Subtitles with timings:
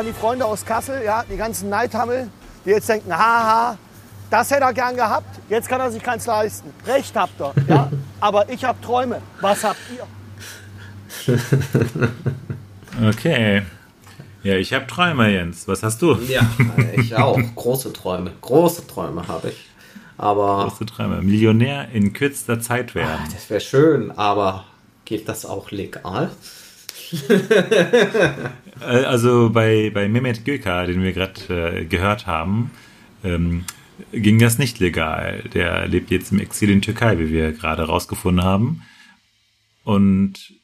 [0.00, 2.28] an die Freunde aus Kassel, ja, die ganzen Neidhammel,
[2.64, 3.76] die jetzt denken, haha,
[4.30, 6.72] das hätte er gern gehabt, jetzt kann er sich keins leisten.
[6.86, 7.90] Recht habt ihr, ja,
[8.20, 9.20] aber ich habe Träume.
[9.40, 10.06] Was habt ihr?
[13.08, 13.62] Okay.
[14.42, 15.66] Ja, ich habe Träume, Jens.
[15.68, 16.16] Was hast du?
[16.28, 16.42] Ja,
[16.96, 17.38] ich auch.
[17.54, 18.32] Große Träume.
[18.42, 19.70] Große Träume habe ich.
[20.18, 20.64] Aber.
[20.68, 21.22] Große Träume.
[21.22, 23.20] Millionär in kürzester Zeit werden.
[23.22, 24.64] Ach, das wäre schön, aber
[25.06, 26.30] geht das auch legal?
[28.80, 32.70] Äh, also bei, bei Mehmet Göker, den wir gerade äh, gehört haben,
[33.22, 33.64] ähm,
[34.12, 35.42] ging das nicht legal.
[35.52, 38.80] Der lebt jetzt im Exil in Türkei, wie wir gerade rausgefunden haben.
[39.84, 40.54] Und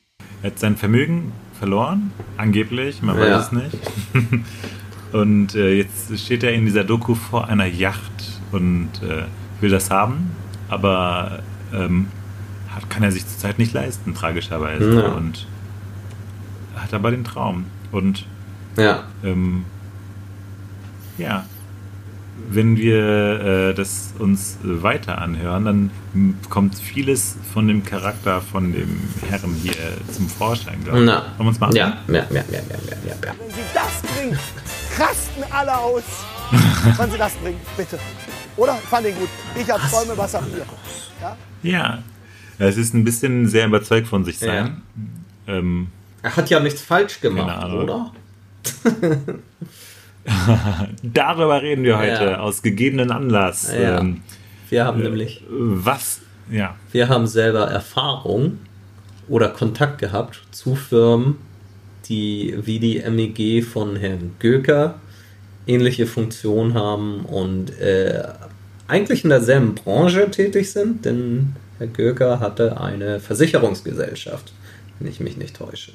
[0.42, 3.38] er hat sein Vermögen verloren, angeblich, man weiß Ja.
[3.40, 3.76] es nicht.
[5.12, 9.24] und äh, jetzt steht er in dieser Doku vor einer Yacht und äh,
[9.60, 10.30] will das haben,
[10.68, 11.42] aber
[11.74, 12.08] ähm,
[12.74, 15.02] hat, kann er sich zurzeit nicht leisten, tragischerweise.
[15.02, 15.08] Ja.
[15.12, 15.46] Und
[16.76, 17.66] hat aber den Traum.
[17.92, 18.24] Und
[18.76, 19.04] Ja.
[19.24, 19.64] ähm,
[21.18, 21.44] ja,
[22.50, 25.90] wenn wir äh, das uns weiter anhören, dann
[26.50, 29.72] kommt vieles von dem Charakter von dem Herrn hier
[30.12, 31.06] zum Vorschein, glaube ich.
[31.06, 31.22] Na.
[31.38, 32.26] Wollen wir uns mal Ja, anhören?
[32.30, 33.34] ja, ja, ja, ja, ja, ja, ja.
[33.38, 34.38] Wenn sie das bringt,
[34.98, 36.02] rasten alle aus.
[36.98, 37.98] Wenn sie das bringt, bitte.
[38.56, 38.78] Oder?
[38.82, 39.28] Ich fand den gut.
[39.58, 40.64] Ich habe Träume, was habt ihr?
[41.20, 41.36] Ja?
[41.62, 41.98] Ja.
[42.58, 44.82] Es ist ein bisschen sehr überzeugt von sich sein.
[45.46, 45.88] Ähm,
[46.26, 48.12] Er hat ja nichts falsch gemacht, oder?
[51.04, 52.38] darüber reden wir heute Ja.
[52.40, 53.72] aus gegebenen Anlass.
[53.72, 54.00] Ja.
[54.00, 54.22] Ähm,
[54.68, 58.58] Wir haben nämlich, was, ja, wir haben selber Erfahrung
[59.28, 61.36] oder Kontakt gehabt zu Firmen,
[62.08, 64.96] die wie die MEG von Herrn Göker
[65.68, 68.24] ähnliche Funktion haben und äh,
[68.88, 74.52] eigentlich in derselben Branche tätig sind, denn Herr Göker hatte eine Versicherungsgesellschaft,
[74.98, 75.92] wenn ich mich nicht täusche.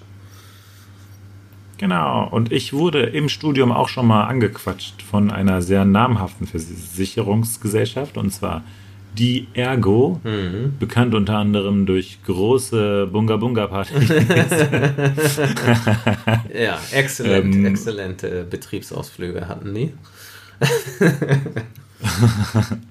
[1.81, 8.17] Genau, und ich wurde im Studium auch schon mal angequatscht von einer sehr namhaften Versicherungsgesellschaft,
[8.17, 8.63] und zwar
[9.17, 10.73] die Ergo, Mhm.
[10.79, 14.09] bekannt unter anderem durch große Bunga-Bunga-Partys.
[16.53, 19.91] Ja, exzellent, Ähm, exzellente Betriebsausflüge hatten die.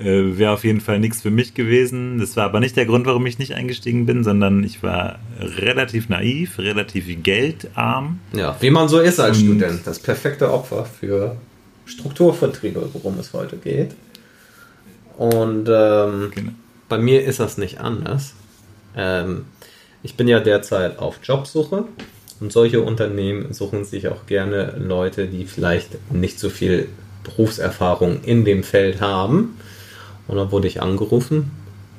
[0.00, 2.18] äh, Wäre auf jeden Fall nichts für mich gewesen.
[2.18, 6.08] Das war aber nicht der Grund, warum ich nicht eingestiegen bin, sondern ich war relativ
[6.08, 8.20] naiv, relativ geldarm.
[8.32, 9.80] Ja, wie man so ist als Und- Student.
[9.86, 11.36] Das perfekte Opfer für
[11.86, 13.92] Strukturvertriebe, worum es heute geht.
[15.16, 16.52] Und ähm, Genau.
[16.88, 18.34] bei mir ist das nicht anders.
[18.96, 19.46] Ähm,
[20.02, 21.84] ich bin ja derzeit auf Jobsuche
[22.40, 26.88] und solche Unternehmen suchen sich auch gerne Leute, die vielleicht nicht so viel
[27.24, 29.56] Berufserfahrung in dem Feld haben.
[30.28, 31.50] Und dann wurde ich angerufen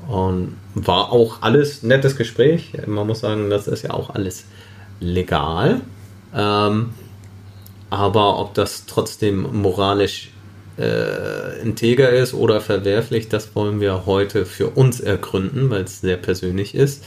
[0.07, 2.73] und war auch alles nettes Gespräch.
[2.87, 4.45] Man muss sagen, das ist ja auch alles
[4.99, 5.81] legal.
[6.33, 6.91] Ähm,
[7.89, 10.31] aber ob das trotzdem moralisch
[10.77, 16.17] äh, integer ist oder verwerflich, das wollen wir heute für uns ergründen, weil es sehr
[16.17, 17.03] persönlich ist.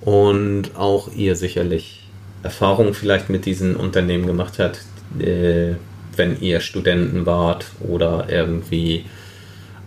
[0.00, 2.06] Und auch ihr sicherlich
[2.42, 4.80] Erfahrungen vielleicht mit diesen Unternehmen gemacht hat,
[5.18, 5.74] äh,
[6.16, 9.06] wenn ihr Studenten wart oder irgendwie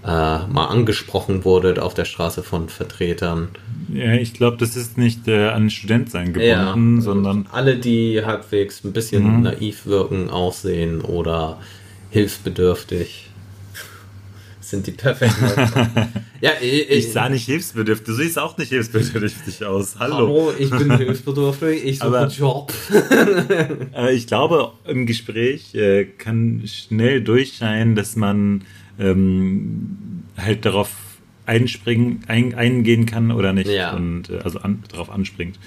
[0.08, 3.50] äh, mal angesprochen wurdet auf der Straße von Vertretern.
[3.94, 8.94] Ja, ich glaube, das ist nicht äh, an Studentsein gebunden, sondern alle, die halbwegs ein
[8.94, 9.42] bisschen Mhm.
[9.44, 11.60] naiv wirken, aussehen oder
[12.10, 13.30] hilfsbedürftig,
[14.62, 15.46] sind die perfekten.
[16.40, 18.06] Ja, ich, ich sah nicht hilfsbedürftig.
[18.06, 19.96] Du siehst auch nicht hilfsbedürftig aus.
[19.98, 20.16] Hallo.
[20.18, 22.72] Hallo, ich bin hilfsbedürftig, ich suche einen Job.
[23.96, 28.62] Äh, ich glaube, im Gespräch äh, kann schnell durchscheinen, dass man
[29.00, 30.90] ähm, halt darauf
[31.46, 33.70] einspringen, ein, eingehen kann oder nicht.
[33.70, 33.96] Ja.
[33.96, 35.60] Und äh, also an, darauf anspringt.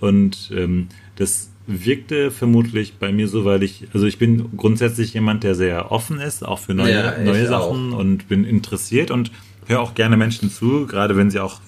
[0.00, 5.44] Und ähm, das wirkte vermutlich bei mir so, weil ich, also ich bin grundsätzlich jemand,
[5.44, 7.70] der sehr offen ist, auch für neue, Ja, neue auch.
[7.70, 9.30] Sachen und bin interessiert und
[9.66, 11.60] höre auch gerne Menschen zu, gerade wenn sie auch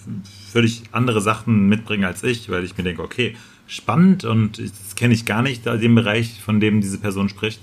[0.50, 3.36] völlig andere Sachen mitbringen als ich, weil ich mir denke, okay,
[3.66, 7.60] spannend und das kenne ich gar nicht, den Bereich, von dem diese Person spricht.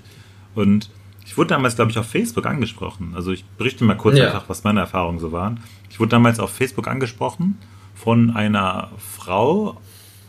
[0.53, 0.91] Und
[1.27, 3.11] ich wurde damals, glaube ich, auf Facebook angesprochen.
[3.13, 4.27] Also ich berichte mal kurz Ja.
[4.27, 5.59] einfach, was meine Erfahrungen so waren.
[5.89, 7.57] Ich wurde damals auf Facebook angesprochen
[7.95, 9.77] von einer Frau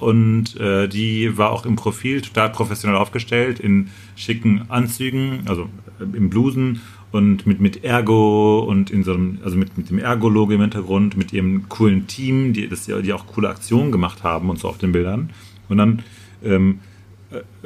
[0.00, 5.68] und äh, die war auch im Profil total professionell aufgestellt, in schicken Anzügen, also
[6.00, 6.80] äh, im Blusen
[7.12, 11.16] und mit, mit Ergo und in so einem, also mit, mit dem Ergo-Logo im Hintergrund,
[11.16, 14.78] mit ihrem coolen Team, die, das, die auch coole Aktionen gemacht haben und so auf
[14.78, 15.30] den Bildern.
[15.68, 16.02] Und dann
[16.44, 16.88] ähm, äh,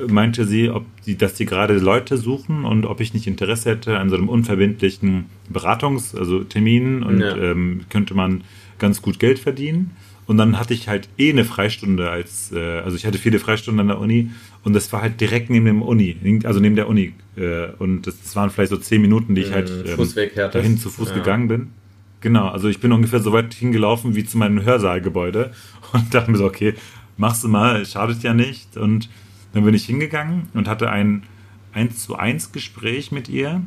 [0.08, 3.98] meinte sie, ob die, dass die gerade Leute suchen und ob ich nicht Interesse hätte
[3.98, 7.36] an so einem unverbindlichen Beratungs-, also Termin und Ja.
[7.36, 8.42] ähm, könnte man
[8.78, 9.92] ganz gut Geld verdienen.
[10.26, 13.80] Und dann hatte ich halt eh eine Freistunde als, äh, also ich hatte viele Freistunden
[13.80, 14.30] an der Uni
[14.64, 17.12] und das war halt direkt neben dem Uni, also neben der Uni.
[17.36, 20.10] Äh, und das, das waren vielleicht so zehn Minuten, die ich halt Mhm, ähm,
[20.52, 21.14] dahin zu Fuß Ja.
[21.16, 21.68] gegangen bin.
[22.20, 25.52] Genau, also ich bin ungefähr so weit hingelaufen wie zu meinem Hörsaalgebäude
[25.92, 26.74] und dachte mir so, okay,
[27.16, 28.76] machst du mal, schadet ja nicht.
[28.76, 29.08] Und
[29.52, 31.24] dann bin ich hingegangen und hatte ein
[31.72, 33.62] 1 zu 1 Gespräch mit ihr.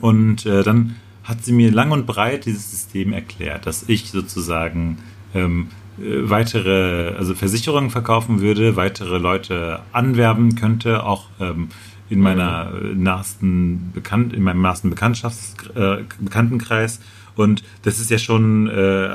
[0.00, 4.98] Und äh, dann hat sie mir lang und breit dieses System erklärt, dass ich sozusagen
[5.34, 5.68] ähm,
[5.98, 11.68] äh, weitere, also Versicherungen verkaufen würde, weitere Leute anwerben könnte, auch ähm,
[12.08, 17.00] in meiner nahesten Bekannt, in meinem nahesten Bekanntschafts äh, Bekanntenkreis.
[17.34, 19.08] Und das ist ja schon, äh,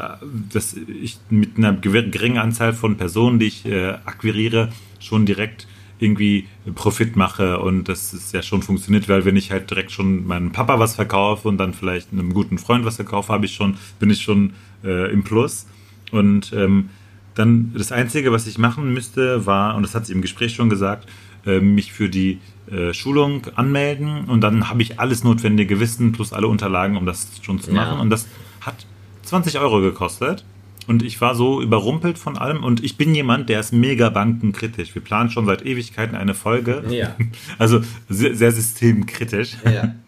[0.52, 5.68] dass ich mit einer geringen Anzahl von Personen, die ich äh, akquiriere, schon direkt
[6.02, 10.26] irgendwie Profit mache und das ist ja schon funktioniert, weil wenn ich halt direkt schon
[10.26, 13.76] meinem Papa was verkaufe und dann vielleicht einem guten Freund was verkaufe, habe ich schon,
[14.00, 14.54] bin ich schon
[14.84, 15.68] äh, im Plus.
[16.12, 16.90] Und ähm,
[17.36, 20.70] dann das Einzige, was ich machen müsste, war, und das hat sie im Gespräch schon
[20.70, 21.08] gesagt,
[21.46, 22.40] äh, mich für die
[22.70, 27.28] äh, Schulung anmelden und dann habe ich alles notwendige Wissen plus alle Unterlagen, um das
[27.42, 27.78] schon zu Ja.
[27.78, 28.00] machen.
[28.00, 28.28] Und das
[28.62, 28.86] hat
[29.24, 30.44] 20 Euro gekostet.
[30.88, 32.64] Und ich war so überrumpelt von allem.
[32.64, 34.94] Und ich bin jemand, der ist mega bankenkritisch.
[34.96, 36.84] Wir planen schon seit Ewigkeiten eine Folge.
[36.90, 37.16] Ja.
[37.58, 39.58] Also sehr, sehr systemkritisch.
[39.66, 39.96] Ja.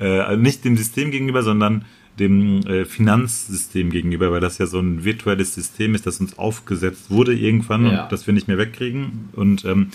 [0.00, 1.84] Äh, also nicht dem System gegenüber, sondern
[2.18, 7.10] dem äh, Finanzsystem gegenüber, weil das ja so ein virtuelles System ist, das uns aufgesetzt
[7.10, 8.04] wurde irgendwann Ja.
[8.04, 9.28] und das wir nicht mehr wegkriegen.
[9.32, 9.88] Und ähm,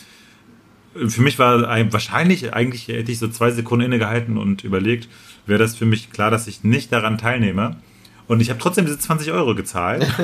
[1.07, 5.09] für mich war ein, wahrscheinlich, eigentlich hätte ich so zwei Sekunden innegehalten und überlegt,
[5.47, 7.77] wäre das für mich klar, dass ich nicht daran teilnehme.
[8.29, 10.07] Und ich habe trotzdem diese 20 Euro gezahlt.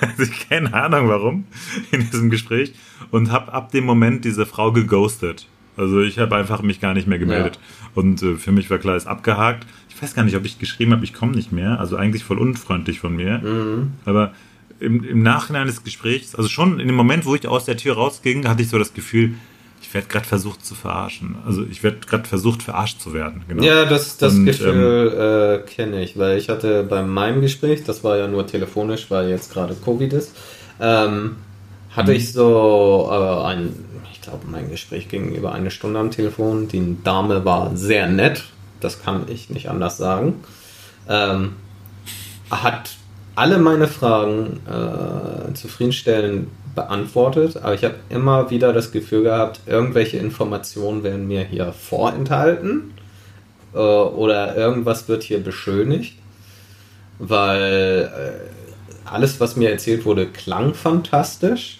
[0.00, 1.46] also ich keine Ahnung warum
[1.90, 2.72] in diesem Gespräch
[3.10, 5.48] und habe ab dem Moment diese Frau geghostet.
[5.76, 7.58] Also ich habe einfach mich gar nicht mehr gemeldet.
[7.96, 9.66] Und äh, für mich war klar, ist abgehakt.
[9.88, 11.80] Ich weiß gar nicht, ob ich geschrieben habe, ich komme nicht mehr.
[11.80, 13.38] Also eigentlich voll unfreundlich von mir.
[13.38, 13.94] Mhm.
[14.04, 14.32] Aber
[14.78, 17.96] im, im Nachhinein des Gesprächs, also schon in dem Moment, wo ich aus der Tür
[17.96, 19.34] rausging, hatte ich so das Gefühl,
[19.94, 21.36] werde gerade versucht zu verarschen.
[21.46, 23.44] Also ich werde gerade versucht, verarscht zu werden.
[23.48, 23.62] Genau.
[23.62, 28.04] Ja, das, das Und, Gefühl äh, kenne ich, weil ich hatte bei meinem Gespräch, das
[28.04, 30.34] war ja nur telefonisch, weil jetzt gerade Covid ist,
[30.80, 31.36] ähm,
[31.94, 32.16] hatte Mhm.
[32.16, 33.72] ich so äh, ein,
[34.12, 36.66] ich glaube, mein Gespräch ging über eine Stunde am Telefon.
[36.68, 38.44] Die Dame war sehr nett,
[38.80, 40.42] das kann ich nicht anders sagen.
[41.08, 41.52] Ähm,
[42.50, 42.90] hat
[43.34, 50.18] alle meine Fragen äh, zufriedenstellend beantwortet, aber ich habe immer wieder das Gefühl gehabt, irgendwelche
[50.18, 52.94] Informationen werden mir hier vorenthalten
[53.74, 56.16] äh, oder irgendwas wird hier beschönigt,
[57.18, 61.78] weil äh, alles, was mir erzählt wurde, klang fantastisch.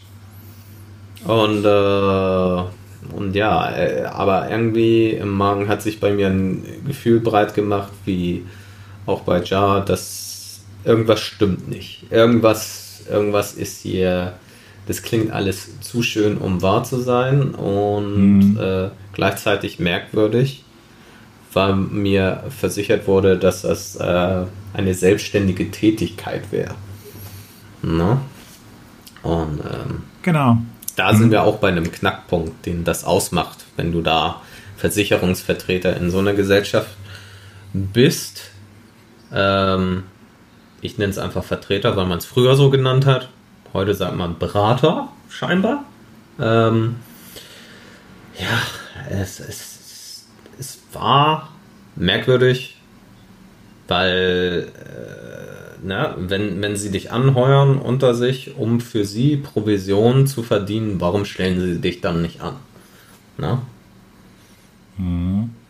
[1.25, 7.21] Und, äh, und ja, äh, aber irgendwie im Magen hat sich bei mir ein Gefühl
[7.21, 8.45] breit gemacht, wie
[9.07, 10.24] auch bei Jar, dass
[10.85, 12.05] irgendwas stimmt nicht.
[12.11, 14.35] Irgendwas, irgendwas ist hier,
[14.87, 18.59] das klingt alles zu schön, um wahr zu sein und Mhm.
[18.61, 20.65] äh, gleichzeitig merkwürdig,
[21.53, 24.43] weil mir versichert wurde, dass das äh,
[24.75, 26.75] eine selbstständige Tätigkeit wäre.
[27.83, 28.19] Ne?
[29.23, 30.59] Und ähm, Genau.
[30.97, 34.43] da sind wir auch bei einem Knackpunkt, den das ausmacht, wenn du da
[34.77, 36.97] Versicherungsvertreter in so einer Gesellschaft
[37.73, 38.51] bist.
[39.33, 40.05] Ähm,
[40.85, 43.31] ich nenne es einfach Vertreter, weil man es früher so genannt hat.
[43.73, 45.85] Heute sagt man Berater, scheinbar.
[46.39, 46.97] Ähm,
[48.39, 50.27] ja, es, es,
[50.59, 51.49] es war
[51.97, 52.77] merkwürdig,
[53.89, 60.43] weil äh, na, wenn, wenn sie dich anheuern unter sich, um für sie Provision zu
[60.43, 62.57] verdienen, warum stellen sie dich dann nicht an?
[63.39, 63.63] Na?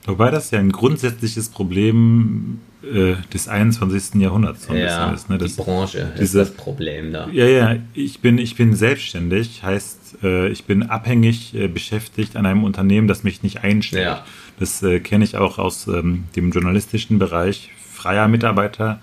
[0.06, 2.60] Wobei das ja ein grundsätzliches Problem
[2.92, 4.20] äh, des 21.
[4.20, 5.30] Jahrhunderts so ein Ja, bisschen ist.
[5.30, 5.38] Ne?
[5.38, 7.28] Das, die Branche diese- ist das Problem da.
[7.30, 12.46] ja, ja, ich bin, ich bin selbstständig, heißt, äh, ich bin abhängig äh, beschäftigt an
[12.46, 14.04] einem Unternehmen, das mich nicht einstellt.
[14.04, 14.24] Ja.
[14.58, 17.70] Das äh, kenne ich auch aus ähm, dem journalistischen Bereich.
[17.92, 19.00] Freier Mitarbeiter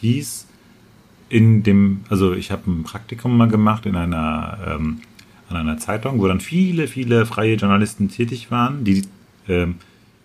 [0.00, 0.46] hieß
[1.28, 5.00] in dem, also ich habe ein Praktikum mal gemacht in einer, ähm,
[5.48, 9.02] an einer Zeitung, wo dann viele, viele freie Journalisten tätig waren, die
[9.48, 9.76] ähm,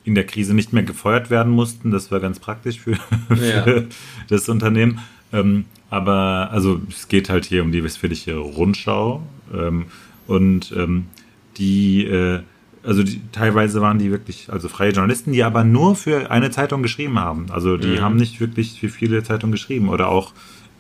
[0.08, 1.92] in der Krise nicht mehr gefeuert werden mussten.
[1.92, 2.94] Das war ganz praktisch für,
[3.30, 3.64] Ja.
[3.64, 3.88] für
[4.30, 5.00] das Unternehmen.
[5.34, 9.22] Ähm, aber also es geht halt hier um die westfälische Rundschau
[9.54, 9.86] ähm,
[10.28, 11.06] und ähm,
[11.58, 12.40] die äh,
[12.84, 16.82] also die, teilweise waren die wirklich, also freie Journalisten, die aber nur für eine Zeitung
[16.84, 17.48] geschrieben haben.
[17.50, 18.02] Also die Mhm.
[18.02, 19.90] haben nicht wirklich für viele Zeitungen geschrieben.
[19.90, 20.32] Oder auch,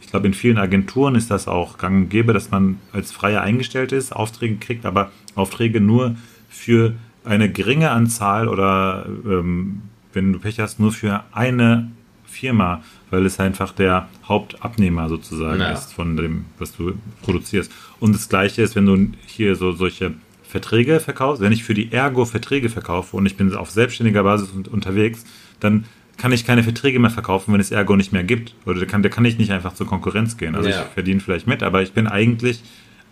[0.02, 3.42] ich glaube, in vielen Agenturen ist das auch gang und gäbe, dass man als Freier
[3.42, 6.16] eingestellt ist, Aufträge kriegt, aber Aufträge nur
[6.50, 6.94] für
[7.28, 9.82] eine geringe Anzahl oder ähm,
[10.14, 11.92] wenn du Pech hast, nur für eine
[12.26, 15.72] Firma, weil es einfach der Hauptabnehmer sozusagen Ja.
[15.72, 17.72] ist von dem, was du produzierst.
[18.00, 21.92] Und das Gleiche ist, wenn du hier so solche Verträge verkaufst, wenn ich für die
[21.92, 25.26] Ergo Verträge verkaufe und ich bin auf selbstständiger Basis un- unterwegs,
[25.60, 25.86] dann
[26.18, 28.56] kann ich keine Verträge mehr verkaufen, wenn es Ergo nicht mehr gibt.
[28.66, 30.56] Oder da kann, da kann ich nicht einfach zur Konkurrenz gehen.
[30.56, 30.82] Also Ja.
[30.82, 32.62] ich verdiene vielleicht mit, aber ich bin eigentlich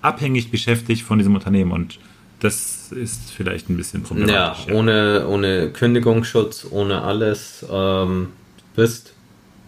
[0.02, 2.00] abhängig beschäftigt von diesem Unternehmen und
[2.39, 4.74] das ist vielleicht ein bisschen Ja, problematisch.
[4.74, 7.65] ohne, ohne Kündigungsschutz, ohne alles.
[7.72, 8.30] Ähm,
[8.75, 9.13] bist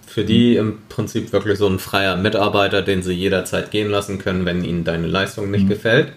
[0.05, 4.45] für die im Prinzip wirklich so ein freier Mitarbeiter, den sie jederzeit gehen lassen können,
[4.45, 6.11] wenn ihnen deine Leistung nicht gefällt.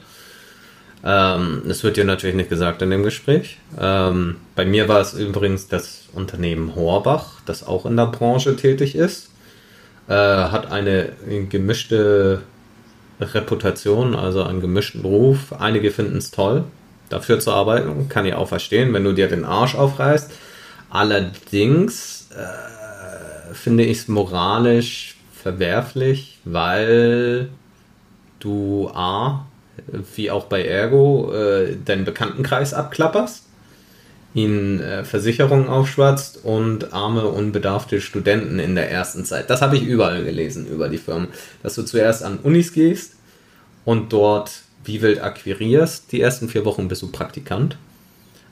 [1.05, 3.59] Ähm, das wird dir natürlich nicht gesagt in dem Gespräch.
[3.79, 8.95] Ähm, bei mir war es übrigens das Unternehmen Horbach, das auch in der Branche tätig
[8.95, 9.31] ist.
[10.09, 11.11] Äh, hat eine
[11.49, 12.43] gemischte
[13.21, 15.53] Reputation, also einen gemischten Ruf.
[15.59, 16.65] Einige finden es toll,
[17.09, 18.09] dafür zu arbeiten.
[18.09, 20.31] Kann ich auch verstehen, wenn du dir den Arsch aufreißt.
[20.91, 27.49] Allerdings äh, finde ich es moralisch verwerflich, weil
[28.41, 29.47] du A,
[30.17, 33.45] wie auch bei Ergo, äh, deinen Bekanntenkreis abklapperst,
[34.35, 39.51] ihnen äh, Versicherungen aufschwatzt und arme, unbedarfte Studenten in der ersten Zeit.
[39.51, 41.29] Das habe ich überall gelesen über die Firmen.
[41.63, 43.15] Dass du zuerst an Unis gehst
[43.85, 46.13] und dort wie wild akquirierst.
[46.13, 47.77] Die ersten vier Wochen bist du Praktikant.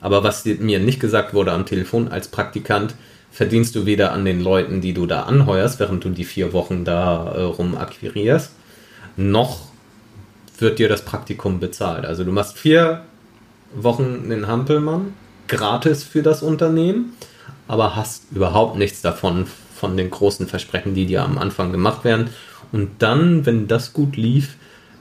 [0.01, 2.95] Aber was mir nicht gesagt wurde am Telefon, als Praktikant
[3.31, 6.85] verdienst du weder an den Leuten, die du da anheuerst, während du die vier Wochen
[6.85, 8.51] da äh, rum akquirierst,
[9.17, 9.69] noch
[10.59, 12.05] wird dir das Praktikum bezahlt.
[12.05, 13.03] Also du machst vier
[13.75, 15.15] Wochen einen Hampelmann,
[15.49, 17.15] gratis für das Unternehmen,
[17.67, 22.31] aber hast überhaupt nichts davon, von den großen Versprechen, die dir am Anfang gemacht werden.
[22.73, 24.57] Und dann, wenn das gut lief,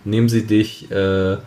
[0.05, 1.37] nehmen sie dich äh,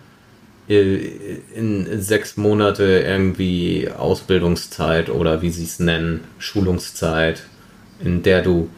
[0.69, 7.43] in sechs Monate irgendwie Ausbildungszeit oder wie sie es nennen, Schulungszeit,
[7.99, 8.69] in der du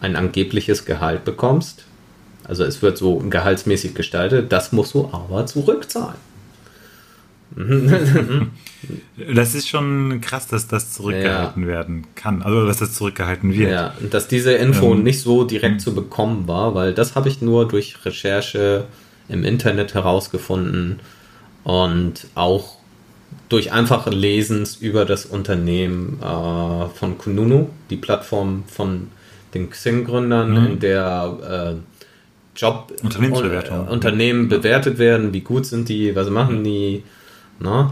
[0.00, 1.84] ein angebliches Gehalt bekommst.
[2.44, 6.27] Also es wird so gehaltsmäßig gestaltet, das musst du aber zurückzahlen.
[9.34, 12.42] Das ist schon krass, dass das zurückgehalten werden kann.
[12.42, 13.70] Also, dass das zurückgehalten wird.
[13.70, 17.28] Ja, und dass diese Info Ähm, nicht so direkt zu bekommen war, weil das habe
[17.28, 18.84] ich nur durch Recherche
[19.28, 21.00] im Internet herausgefunden
[21.64, 22.76] und auch
[23.48, 29.08] durch einfache Lesens über das Unternehmen äh, von Kununu, die Plattform von
[29.54, 30.66] den Xing-Gründern, Mhm.
[30.66, 33.88] in der äh, Job Unternehmensbewertung.
[33.88, 37.02] Unternehmen bewertet werden, wie gut sind die, was machen die.
[37.60, 37.90] Ne?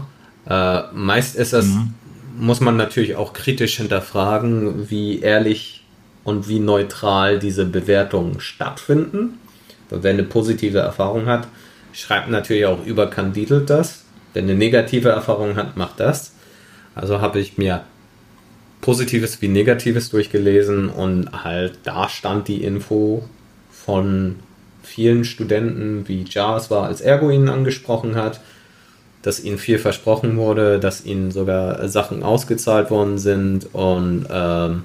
[0.49, 1.93] Äh, meist ist das, Mhm.
[2.39, 5.83] muss man natürlich auch kritisch hinterfragen, wie ehrlich
[6.23, 9.39] und wie neutral diese Bewertungen stattfinden.
[9.89, 11.47] Wer eine positive Erfahrung hat,
[11.93, 14.03] schreibt natürlich auch überkandidelt das.
[14.33, 16.33] Wer eine negative Erfahrung hat, macht das.
[16.95, 17.83] Also habe ich mir
[18.81, 23.27] Positives wie Negatives durchgelesen und halt da stand die Info
[23.71, 24.35] von
[24.83, 28.39] vielen Studenten, wie Jars war, als Ergo ihn angesprochen hat,
[29.27, 34.83] dass ihnen viel versprochen wurde, dass ihnen sogar Sachen ausgezahlt worden sind und ähm,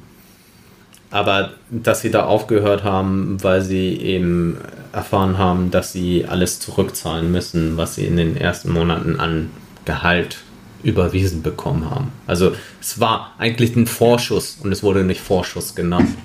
[1.13, 4.59] aber dass sie da aufgehört haben, weil sie eben
[4.93, 9.51] erfahren haben, dass sie alles zurückzahlen müssen, was sie in den ersten Monaten an
[9.85, 10.39] Gehalt
[10.83, 12.11] überwiesen bekommen haben.
[12.27, 16.17] Also es war eigentlich ein Vorschuss und es wurde nicht Vorschuss genannt.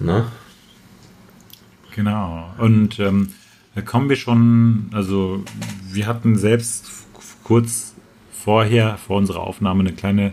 [0.00, 0.26] Ne?
[1.96, 2.50] Genau.
[2.58, 3.32] Und ähm,
[3.78, 5.44] da kommen wir schon, also
[5.92, 6.90] wir hatten selbst
[7.44, 7.94] kurz
[8.32, 10.32] vorher, vor unserer Aufnahme, eine kleine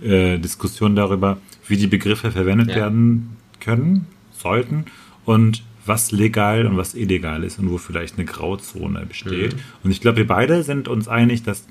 [0.00, 2.76] äh, Diskussion darüber, wie die Begriffe verwendet Ja.
[2.76, 4.06] werden können,
[4.38, 4.84] sollten
[5.24, 9.56] und was legal und was illegal ist und wo vielleicht eine Grauzone besteht.
[9.82, 11.66] Und ich glaube, wir beide sind uns einig, dass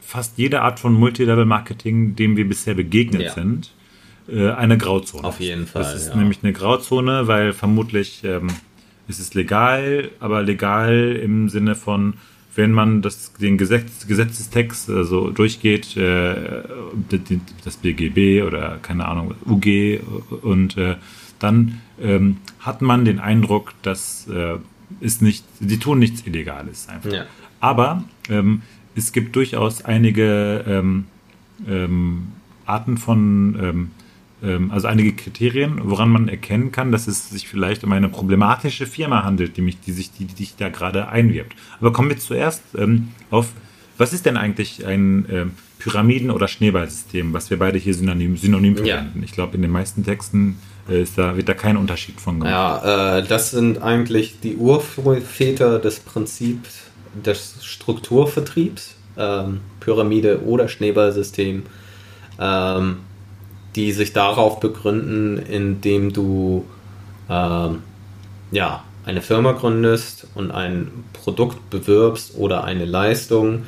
[0.00, 3.32] fast jede Art von Multilevel-Marketing, dem wir bisher begegnet Ja.
[3.32, 3.70] sind,
[4.28, 5.74] äh, eine Grauzone Auf jeden ist.
[5.76, 6.16] Das Fall, ist ja.
[6.16, 8.48] nämlich eine Grauzone, weil vermutlich ähm,
[9.08, 12.14] ist es legal, aber legal im Sinne von,
[12.54, 16.62] wenn man das, den Gesetz, Gesetzestext also durchgeht, äh,
[17.64, 20.00] das BGB oder keine Ahnung, UG
[20.42, 20.96] und äh,
[21.38, 24.58] dann ähm, hat man den Eindruck, dass äh,
[25.00, 27.12] ist nicht, die tun nichts Illegales einfach.
[27.12, 27.24] Ja.
[27.60, 28.62] Aber ähm,
[28.94, 31.06] es gibt durchaus einige ähm,
[31.66, 32.28] ähm,
[32.66, 33.90] Arten von, ähm,
[34.70, 39.22] also einige Kriterien, woran man erkennen kann, dass es sich vielleicht um eine problematische Firma
[39.22, 41.54] handelt, die, mich, die, sich, die, die sich da gerade einwirbt.
[41.80, 43.48] Aber kommen wir zuerst ähm, auf,
[43.98, 48.76] was ist denn eigentlich ein ähm, Pyramiden- oder Schneeballsystem, was wir beide hier synonym, synonym
[48.84, 48.96] Ja.
[48.96, 49.22] verwenden?
[49.22, 50.58] Ich glaube, in den meisten Texten
[50.88, 52.52] äh, da, wird da kein Unterschied von gemacht.
[52.84, 61.62] Ja, äh, das sind eigentlich die Urväter des Prinzips des Strukturvertriebs, ähm, Pyramide oder Schneeballsystem.
[62.40, 62.96] Ähm,
[63.76, 66.64] die sich darauf begründen, indem du
[67.28, 67.68] äh,
[68.50, 73.64] ja, eine Firma gründest und ein Produkt bewirbst oder eine Leistung,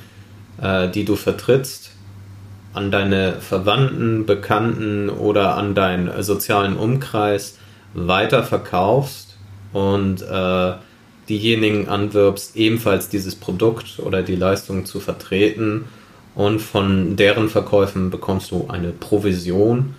[0.60, 1.90] äh, die du vertrittst,
[2.72, 7.56] an deine Verwandten, Bekannten oder an deinen sozialen Umkreis
[7.94, 9.36] weiterverkaufst
[9.72, 10.72] und äh,
[11.28, 15.86] diejenigen anwirbst, ebenfalls dieses Produkt oder die Leistung zu vertreten
[16.34, 19.94] und von deren Verkäufen bekommst du eine Provision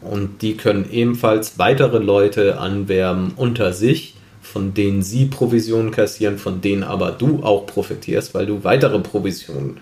[0.00, 6.60] und die können ebenfalls weitere Leute anwerben unter sich, von denen sie Provisionen kassieren, von
[6.60, 9.78] denen aber du auch profitierst, weil du weitere Provisionen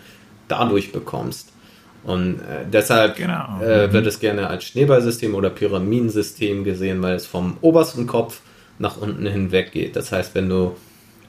[0.48, 1.52] dadurch bekommst.
[2.04, 3.60] Und äh, deshalb genau.
[3.60, 8.40] äh, wird es gerne als Schneeballsystem oder Pyramidensystem gesehen, weil es vom obersten Kopf
[8.78, 9.96] nach unten hinweg geht.
[9.96, 10.76] Das heißt, wenn du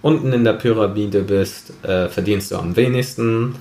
[0.02, 3.56] unten in der Pyramide bist, äh, verdienst du am wenigsten,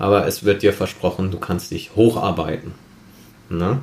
[0.00, 2.72] aber es wird dir versprochen, du kannst dich hocharbeiten.
[3.50, 3.78] Ne?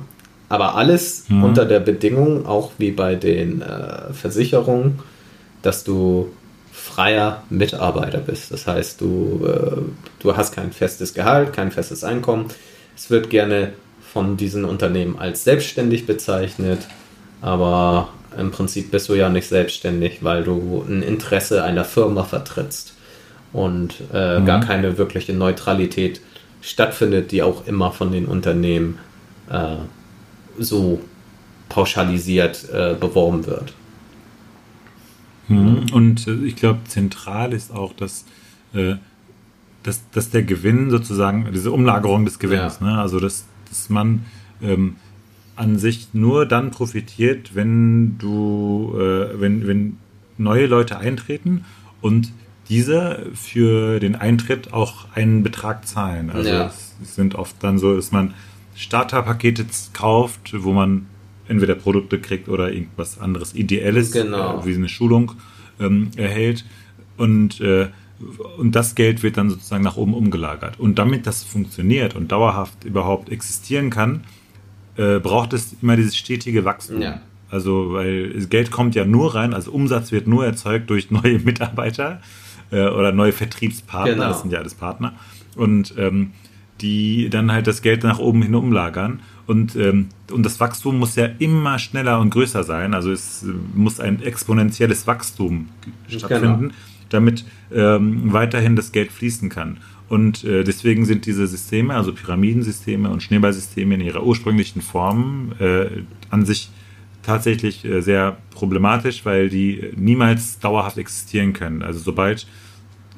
[0.48, 1.44] Aber alles mhm.
[1.44, 4.98] unter der Bedingung, auch wie bei den äh, Versicherungen,
[5.62, 6.32] dass du
[6.72, 8.50] freier Mitarbeiter bist.
[8.50, 9.80] Das heißt, du, äh,
[10.18, 12.46] du hast kein festes Gehalt, kein festes Einkommen.
[12.96, 13.74] Es wird gerne
[14.12, 16.80] von diesen Unternehmen als selbstständig bezeichnet,
[17.42, 22.94] aber im Prinzip bist du ja nicht selbstständig, weil du ein Interesse einer Firma vertrittst
[23.52, 24.46] und äh, mhm.
[24.46, 26.20] gar keine wirkliche Neutralität
[26.60, 28.98] stattfindet, die auch immer von den Unternehmen
[29.50, 29.76] äh,
[30.58, 31.00] so
[31.68, 33.72] pauschalisiert äh, beworben wird.
[35.48, 35.86] Mhm.
[35.92, 38.24] Und äh, ich glaube, zentral ist auch, dass,
[38.74, 38.96] äh,
[39.82, 42.86] dass, dass der Gewinn sozusagen, diese Umlagerung des Gewinns, ja.
[42.86, 42.98] ne?
[43.00, 44.24] also dass, dass man
[44.62, 44.96] ähm,
[45.56, 49.96] an sich nur dann profitiert, wenn du, äh, wenn, wenn
[50.36, 51.64] neue Leute eintreten
[52.00, 52.32] und
[52.68, 56.30] diese für den Eintritt auch einen Betrag zahlen.
[56.30, 56.66] Also ja.
[56.66, 58.34] es, es sind oft dann so, dass man
[58.74, 61.06] Starterpakete kauft, wo man
[61.48, 64.60] entweder Produkte kriegt oder irgendwas anderes Ideelles, genau.
[64.60, 65.32] äh, wie eine Schulung
[65.80, 66.64] ähm, erhält.
[67.16, 67.88] Und, äh,
[68.58, 70.78] und das Geld wird dann sozusagen nach oben umgelagert.
[70.78, 74.24] Und damit das funktioniert und dauerhaft überhaupt existieren kann,
[74.96, 77.00] äh, braucht es immer dieses stetige Wachstum.
[77.00, 77.22] Ja.
[77.50, 82.20] Also, weil Geld kommt ja nur rein, also Umsatz wird nur erzeugt durch neue Mitarbeiter
[82.70, 84.28] äh, oder neue Vertriebspartner, genau.
[84.28, 85.14] das sind ja alles Partner.
[85.56, 86.32] Und ähm,
[86.80, 89.20] die dann halt das Geld nach oben hin umlagern.
[89.46, 92.94] Und, ähm, und das Wachstum muss ja immer schneller und größer sein.
[92.94, 95.68] Also es muss ein exponentielles Wachstum
[96.06, 96.74] stattfinden, genau.
[97.08, 99.78] damit ähm, weiterhin das Geld fließen kann.
[100.08, 105.86] Und äh, deswegen sind diese Systeme, also Pyramidensysteme und Schneeballsysteme in ihrer ursprünglichen Form äh,
[106.30, 106.70] an sich
[107.22, 111.82] tatsächlich äh, sehr problematisch, weil die niemals dauerhaft existieren können.
[111.82, 112.46] Also sobald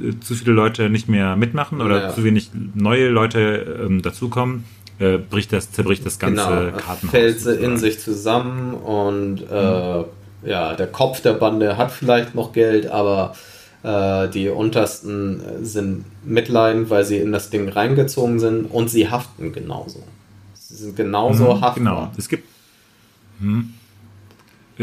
[0.00, 2.14] äh, zu viele Leute nicht mehr mitmachen oder ja.
[2.14, 4.64] zu wenig neue Leute ähm, dazukommen,
[4.98, 7.10] äh, bricht das, zerbricht das ganze genau, Kartenhaus.
[7.10, 10.04] Fällt sie in sich zusammen und äh, mhm.
[10.44, 13.34] ja, der Kopf der Bande hat vielleicht noch Geld, aber
[13.82, 19.52] äh, die untersten sind mitleidend, weil sie in das Ding reingezogen sind und sie haften
[19.52, 20.02] genauso.
[20.54, 21.74] Sie sind genauso mhm, haftbar.
[21.74, 22.12] Genau.
[22.16, 22.46] Es gibt.
[23.40, 23.74] Hm.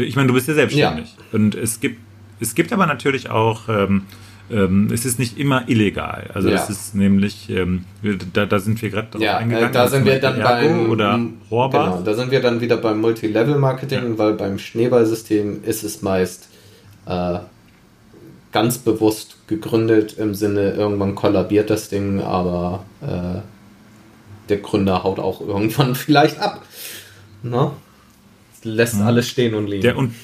[0.02, 1.14] Ich meine, du bist ja selbstständig.
[1.16, 1.24] Ja.
[1.32, 2.00] Und es gibt,
[2.40, 3.68] es gibt aber natürlich auch.
[3.68, 4.02] Ähm,
[4.50, 6.30] ähm, es ist nicht immer illegal.
[6.32, 6.54] Also ja.
[6.54, 7.84] es ist nämlich, ähm,
[8.32, 9.72] da, da sind wir gerade drauf ja, eingegangen.
[9.72, 11.20] Da sind wir dann beim oder.
[11.50, 14.18] Genau, da sind wir dann wieder beim Multilevel-Marketing, ja.
[14.18, 16.48] weil beim Schneeballsystem ist es meist
[17.06, 17.40] äh,
[18.52, 23.40] ganz bewusst gegründet im Sinne, irgendwann kollabiert das Ding, aber äh,
[24.48, 26.62] der Gründer haut auch irgendwann vielleicht ab.
[27.42, 27.72] Ne?
[28.64, 29.02] Lässt mhm.
[29.02, 29.82] alles stehen und liegen.
[29.82, 30.14] Der, und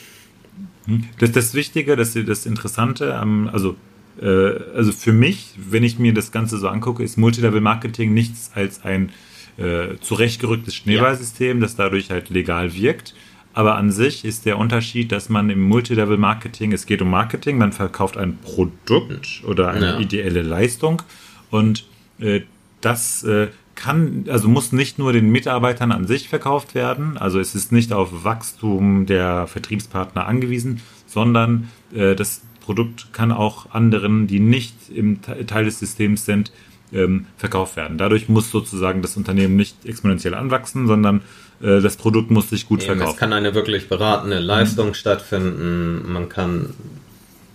[0.87, 3.17] hm, das, das Wichtige, das, das Interessante,
[3.53, 3.77] also
[4.21, 4.27] äh,
[4.75, 9.11] also für mich, wenn ich mir das Ganze so angucke, ist Multilevel-Marketing nichts als ein
[9.57, 11.63] äh, zurechtgerücktes Schneeballsystem, ja.
[11.63, 13.15] das dadurch halt legal wirkt.
[13.53, 17.73] Aber an sich ist der Unterschied, dass man im Multilevel-Marketing, es geht um Marketing, man
[17.73, 19.99] verkauft ein Produkt oder eine ja.
[20.01, 21.03] ideelle Leistung
[21.51, 21.85] und
[22.19, 22.41] äh,
[22.81, 27.55] das äh, kann, also muss nicht nur den Mitarbeitern an sich verkauft werden, also es
[27.55, 34.41] ist nicht auf Wachstum der Vertriebspartner angewiesen, sondern äh, das Produkt kann auch anderen, die
[34.41, 36.51] nicht im Teil des Systems sind,
[36.93, 37.99] ähm, verkauft werden.
[37.99, 41.23] Dadurch muss sozusagen das Unternehmen nicht exponentiell anwachsen, sondern
[41.61, 43.15] äh, das Produkt muss sich gut Eben, verkaufen.
[43.15, 44.95] Es kann eine wirklich beratende Leistung mhm.
[44.95, 46.13] stattfinden.
[46.13, 46.75] Man kann,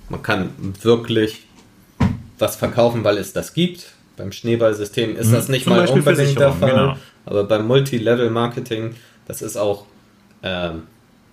[0.09, 0.49] man kann
[0.81, 1.47] wirklich
[2.37, 3.93] was verkaufen, weil es das gibt.
[4.19, 5.33] Beim Schneeballsystem ist mhm.
[5.33, 6.69] das nicht Zum mal Beispiel unbedingt der Fall.
[6.69, 6.95] Genau.
[7.25, 8.95] Aber beim Multilevel-Marketing,
[9.27, 9.85] das ist auch
[10.43, 10.83] ähm,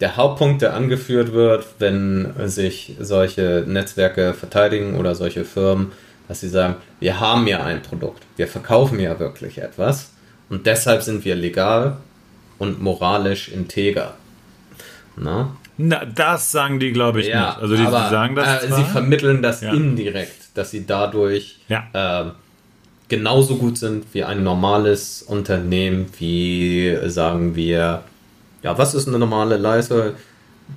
[0.01, 5.91] der Hauptpunkt, der angeführt wird, wenn sich solche Netzwerke verteidigen oder solche Firmen,
[6.29, 10.13] dass sie sagen, wir haben ja ein Produkt, wir verkaufen ja wirklich etwas
[10.49, 11.97] und deshalb sind wir legal
[12.59, 14.15] und moralisch integer.
[15.17, 15.57] Na?
[15.79, 17.59] Na, das sagen die, glaube ich, Ja, nicht.
[17.59, 19.73] Also die, aber, die sagen das äh, sie vermitteln das Ja.
[19.73, 21.85] indirekt, dass sie dadurch Ja.
[21.93, 22.31] äh,
[23.09, 28.03] genauso gut sind wie ein normales Unternehmen, wie sagen wir,
[28.63, 30.13] ja, was ist eine normale Leistung?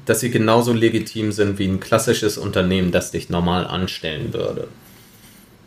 [0.05, 4.67] Dass sie genauso legitim sind wie ein klassisches Unternehmen, das dich normal anstellen würde.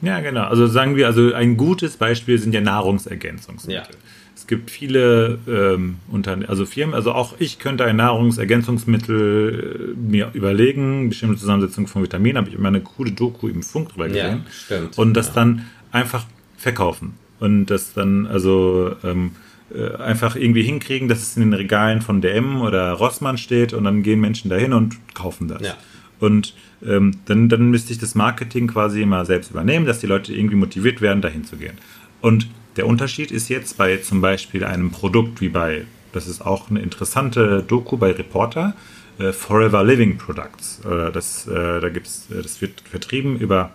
[0.01, 0.44] Ja, genau.
[0.44, 3.83] Also sagen wir, also ein gutes Beispiel sind ja Nahrungsergänzungsmittel.
[3.94, 3.98] Ja.
[4.37, 10.31] Es gibt viele ähm, Unterne also Firmen, also auch ich könnte ein Nahrungsergänzungsmittel äh, mir
[10.33, 14.12] überlegen, bestimmte Zusammensetzung von Vitaminen, habe ich immer eine coole Doku im Funk drüber Ja,
[14.29, 14.46] gesehen.
[14.51, 14.98] stimmt.
[14.98, 15.33] Und das Ja.
[15.35, 16.25] dann einfach
[16.62, 17.14] verkaufen.
[17.40, 19.33] Und das dann also ähm,
[19.75, 23.85] äh, einfach irgendwie hinkriegen, dass es in den Regalen von DM oder Rossmann steht und
[23.85, 25.62] dann gehen Menschen dahin und kaufen das.
[25.62, 25.75] Ja.
[26.20, 26.55] Und
[26.87, 30.57] ähm, dann, dann müsste ich das Marketing quasi immer selbst übernehmen, dass die Leute irgendwie
[30.57, 31.79] motiviert werden, dahin zu gehen.
[32.20, 36.70] Und der Unterschied ist jetzt bei zum Beispiel einem Produkt wie bei, das ist auch
[36.70, 38.75] eine interessante Doku bei Reporter,
[39.18, 40.81] äh, Forever Living Products.
[40.85, 43.72] Äh, das, äh, da gibt's, äh, das wird vertrieben über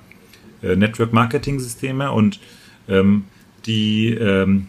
[0.61, 2.39] äh, Network Marketing Systeme und
[2.87, 3.25] ähm,
[3.65, 4.67] die, ähm,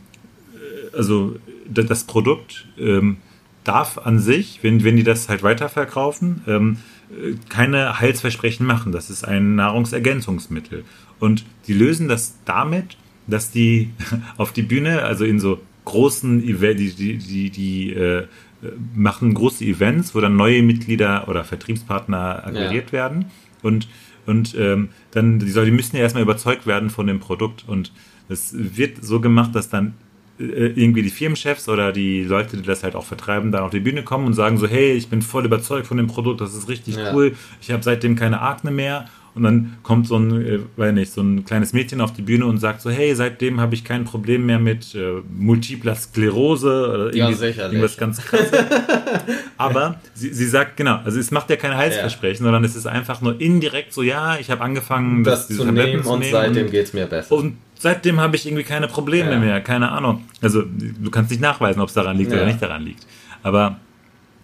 [0.55, 1.37] äh, also
[1.69, 3.19] das Produkt ähm,
[3.65, 6.79] darf an sich, wenn, wenn die das halt weiterverkaufen, ähm,
[7.11, 8.93] äh, keine Heilsversprechen machen.
[8.93, 10.85] Das ist ein Nahrungsergänzungsmittel.
[11.21, 13.91] Und die lösen das damit, dass die
[14.37, 18.27] auf die Bühne, also in so großen Events, die, die, die, die äh,
[18.95, 23.27] machen große Events, wo dann neue Mitglieder oder Vertriebspartner akquiriert werden.
[23.63, 23.89] Und,
[24.29, 27.65] und ähm, dann, die, soll- die müssen ja erstmal überzeugt werden von dem Produkt.
[27.67, 27.93] Und
[28.29, 29.95] es wird so gemacht, dass dann
[30.39, 33.81] äh, irgendwie die Firmenchefs oder die Leute, die das halt auch vertreiben, dann auf die
[33.81, 36.69] Bühne kommen und sagen so, hey, ich bin voll überzeugt von dem Produkt, das ist
[36.69, 37.13] richtig Ja.
[37.13, 39.07] cool, ich habe seitdem keine Akne mehr.
[39.39, 42.45] Und dann kommt so ein, äh, weiß nicht, so ein kleines Mädchen auf die Bühne
[42.45, 47.15] und sagt so, hey, seitdem habe ich kein Problem mehr mit äh, multipler Sklerose oder
[47.17, 48.51] Ja, irgendwas ganz krasses.
[49.57, 53.21] Aber sie, sie sagt, genau, also es macht ja keine Heilsversprechen, sondern es ist einfach
[53.21, 56.87] nur indirekt so, ja, ich habe angefangen, das diese zu nehmen und nehmen seitdem geht
[56.87, 57.35] es mir besser.
[57.37, 59.39] und seitdem habe ich irgendwie keine Probleme Ja.
[59.39, 60.25] mehr, keine Ahnung.
[60.43, 62.39] Also du kannst nicht nachweisen, ob es daran liegt Ja.
[62.39, 63.07] oder nicht daran liegt.
[63.43, 63.79] Aber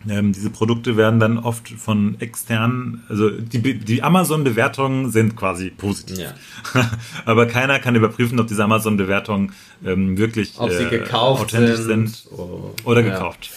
[0.08, 6.18] ähm, diese Produkte werden dann oft von externen, also die, die Amazon-Bewertungen sind quasi positiv.
[6.18, 6.34] Ja.
[7.24, 9.52] Aber keiner kann überprüfen, ob diese Amazon-Bewertungen
[9.84, 13.14] ähm, wirklich Ob sie äh, gekauft authentisch sind, sind oder- oder ja.
[13.14, 13.50] gekauft.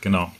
[0.00, 0.32] Genau.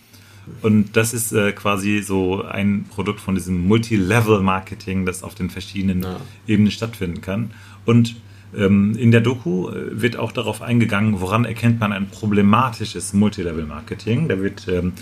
[0.62, 6.02] Und das ist äh, quasi so ein Produkt von diesem Multi-Level-Marketing, das auf den verschiedenen
[6.02, 6.20] Ja.
[6.46, 7.52] Ebenen stattfinden kann.
[7.86, 8.16] Und
[8.56, 14.28] ähm, in der Doku äh, wird auch darauf eingegangen, woran erkennt man ein problematisches Multilevel-Marketing.
[14.28, 14.92] Da wird ähm,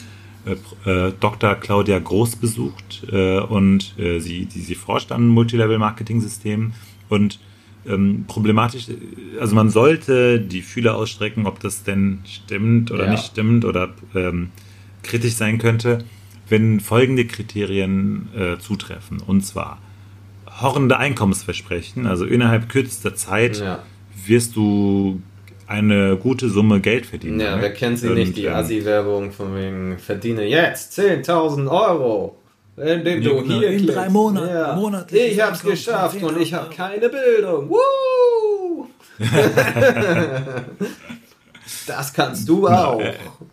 [0.46, 1.54] äh, äh, Dr.
[1.56, 6.74] Claudia Groß besucht äh, und äh, sie, die, sie forscht an Multilevel-Marketing-Systemen
[7.08, 7.38] und
[7.86, 8.86] ähm, problematisch,
[9.40, 13.10] also man sollte die Fühler ausstrecken, ob das denn stimmt oder Ja.
[13.10, 14.50] nicht stimmt oder ähm,
[15.02, 16.04] kritisch sein könnte,
[16.48, 19.20] wenn folgende Kriterien äh, zutreffen.
[19.20, 19.78] Und zwar
[20.60, 23.82] horrende Einkommensversprechen, also innerhalb kürzester Zeit Ja.
[24.26, 25.20] wirst du
[25.72, 27.40] eine gute Summe Geld verdienen.
[27.40, 32.36] Ja, wer kennt sie Und, nicht, die ähm, Assi-Werbung von wegen verdiene jetzt 10.000 Euro,
[32.76, 34.74] indem du hier In drei Monaten, Ja.
[34.76, 37.70] monatliches Ich hab's Einkommen geschafft und ich 10.000 habe keine Bildung.
[37.70, 38.86] Woo!
[41.86, 43.00] das kannst du auch.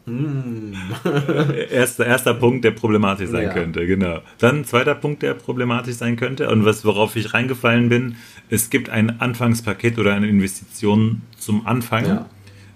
[0.05, 0.73] Hm.
[1.71, 3.53] Erster, erster Punkt, der problematisch sein Ja.
[3.53, 4.19] könnte, genau.
[4.39, 8.15] Dann zweiter Punkt, der problematisch sein könnte und was, worauf ich reingefallen bin,
[8.49, 12.25] es gibt ein Anfangspaket oder eine Investition zum Anfang,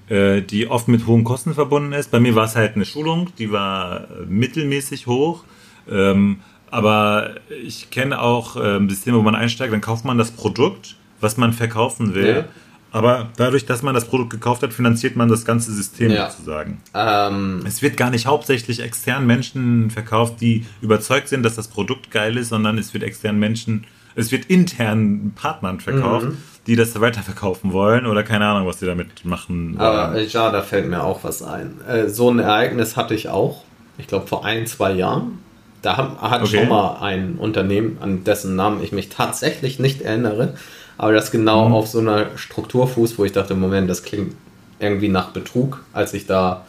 [0.09, 2.11] äh, die oft mit hohen Kosten verbunden ist.
[2.11, 5.43] Bei mir war es halt eine Schulung, die war äh, mittelmäßig hoch.
[5.89, 6.39] Ähm,
[6.71, 11.37] aber ich kenne auch ähm, Systeme, wo man einsteigt, dann kauft man das Produkt, was
[11.37, 12.35] man verkaufen will.
[12.37, 12.45] Ja.
[12.93, 16.29] Aber dadurch, dass man das Produkt gekauft hat, finanziert man das ganze System Ja.
[16.29, 16.79] sozusagen.
[16.93, 22.11] Ähm, Es wird gar nicht hauptsächlich externen Menschen verkauft, die überzeugt sind, dass das Produkt
[22.11, 26.37] geil ist, sondern es wird externen Menschen, es wird internen Partnern verkauft, Mhm.
[26.67, 29.75] die das weiterverkaufen wollen oder keine Ahnung, was die damit machen.
[29.79, 31.81] aber ja, da fällt mir auch was ein.
[31.87, 33.63] Äh, so ein Ereignis hatte ich auch,
[33.97, 35.39] ich glaube vor ein, zwei Jahren.
[35.81, 36.59] Da hat, hat Okay.
[36.59, 40.53] schon mal ein Unternehmen, an dessen Namen ich mich tatsächlich nicht erinnere,
[40.97, 41.73] aber das genau Mhm.
[41.75, 44.35] auf so einer Struktur fußt, wo ich dachte, Moment, das klingt
[44.79, 46.65] irgendwie nach Betrug, als ich da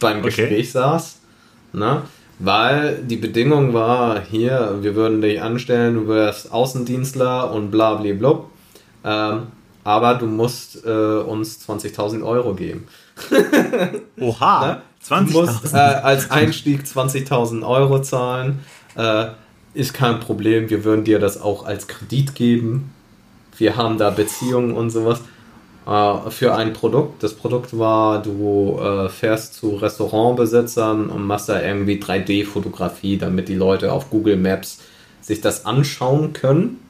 [0.00, 0.26] beim Okay.
[0.28, 1.18] Gespräch saß.
[1.72, 2.02] Ne?
[2.38, 8.12] Weil die Bedingung war, hier, wir würden dich anstellen, du wärst Außendienstler und bla bla
[8.12, 8.40] bla.
[9.04, 9.42] Ähm,
[9.84, 12.88] aber du musst äh, uns 20.000 Euro geben.
[14.20, 14.82] Oha, Ne?
[15.08, 15.74] Du musst 20.000.
[15.76, 18.58] äh, als Einstieg 20.000 Euro zahlen.
[18.96, 19.26] Äh,
[19.74, 20.68] ist kein Problem.
[20.68, 22.92] Wir würden dir das auch als Kredit geben.
[23.58, 25.20] Wir haben da Beziehungen und sowas.
[25.86, 27.22] äh, für ein Produkt.
[27.22, 33.54] Das Produkt war, du äh, fährst zu Restaurantbesitzern und machst da irgendwie 3D-Fotografie, damit die
[33.54, 34.80] Leute auf Google Maps
[35.20, 36.80] sich das anschauen können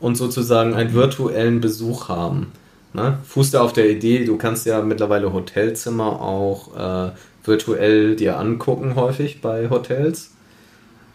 [0.00, 2.52] und sozusagen einen virtuellen Besuch haben.
[2.92, 3.18] Ne?
[3.24, 7.12] Fußt auf der Idee, du kannst ja mittlerweile Hotelzimmer auch äh,
[7.44, 10.32] virtuell dir angucken, häufig bei Hotels.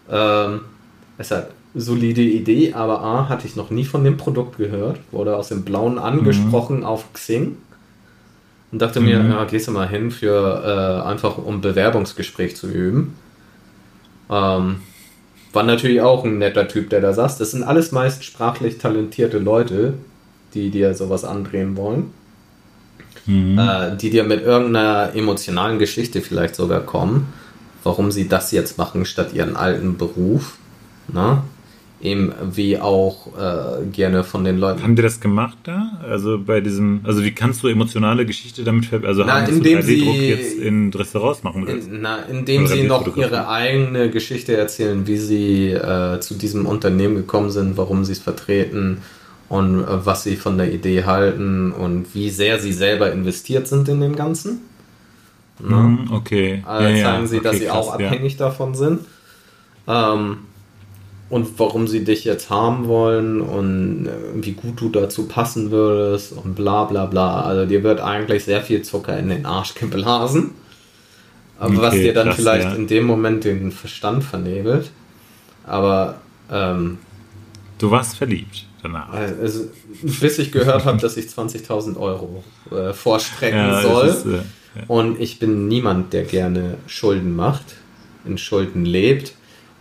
[0.10, 0.62] Ähm,
[1.18, 5.36] es hat solide Idee, aber A, hatte ich noch nie von dem Produkt gehört, wurde
[5.36, 6.86] aus dem Blauen angesprochen mhm.
[6.86, 7.58] auf Xing
[8.72, 9.06] und dachte mhm.
[9.06, 13.16] mir, ja, gehst du mal hin für äh, einfach um Bewerbungsgespräch zu üben.
[14.30, 14.78] Ähm,
[15.52, 17.38] war natürlich auch ein netter Typ, der da saß.
[17.38, 19.96] Das sind alles meist sprachlich talentierte Leute,
[20.54, 22.12] die dir sowas andrehen wollen.
[23.26, 23.58] Mhm.
[23.58, 27.34] Äh, die dir mit irgendeiner emotionalen Geschichte vielleicht sogar kommen,
[27.84, 30.58] warum sie das jetzt machen statt ihren alten Beruf.
[31.08, 31.44] Na?
[32.02, 34.82] Eben wie auch äh, gerne von den Leuten.
[34.82, 36.00] Haben die das gemacht da?
[36.08, 39.82] Also bei diesem, also wie kannst du emotionale Geschichte damit ver also na, haben indem
[39.82, 41.90] sie jetzt in Restaurants machen willst?
[41.90, 47.16] In, na, indem sie noch ihre eigene Geschichte erzählen, wie sie äh, zu diesem Unternehmen
[47.16, 49.00] gekommen sind, warum sie es vertreten
[49.50, 53.90] und äh, was sie von der Idee halten und wie sehr sie selber investiert sind
[53.90, 54.62] in dem Ganzen.
[55.60, 56.64] Mm, okay.
[56.66, 57.28] Also ja, zeigen ja.
[57.28, 58.46] sie, dass okay, sie auch abhängig ja.
[58.46, 59.02] davon sind.
[59.88, 60.38] Ähm,
[61.30, 64.12] und warum sie dich jetzt haben wollen und äh,
[64.44, 67.42] wie gut du dazu passen würdest und bla bla bla.
[67.42, 70.52] Also dir wird eigentlich sehr viel Zucker in den Arsch geblasen.
[71.60, 72.76] Aber okay, was dir dann krass, vielleicht ja.
[72.76, 74.92] in dem Moment den Verstand vernebelt.
[75.66, 76.16] Aber
[76.52, 76.98] ähm,
[77.78, 79.12] du warst verliebt danach.
[79.12, 79.66] Also,
[80.02, 84.08] bis ich gehört habe, dass ich 20.000 Euro äh, vorstrecken ja, soll.
[84.08, 84.42] Ist, äh, ja.
[84.88, 87.76] Und ich bin niemand, der gerne Schulden macht,
[88.26, 89.34] in Schulden lebt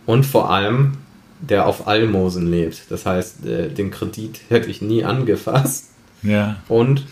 [0.05, 0.97] und vor allem
[1.39, 2.83] der auf Almosen lebt.
[2.89, 5.89] Das heißt, äh, den Kredit hätte ich nie angefasst.
[6.21, 6.57] Ja.
[6.67, 7.05] Und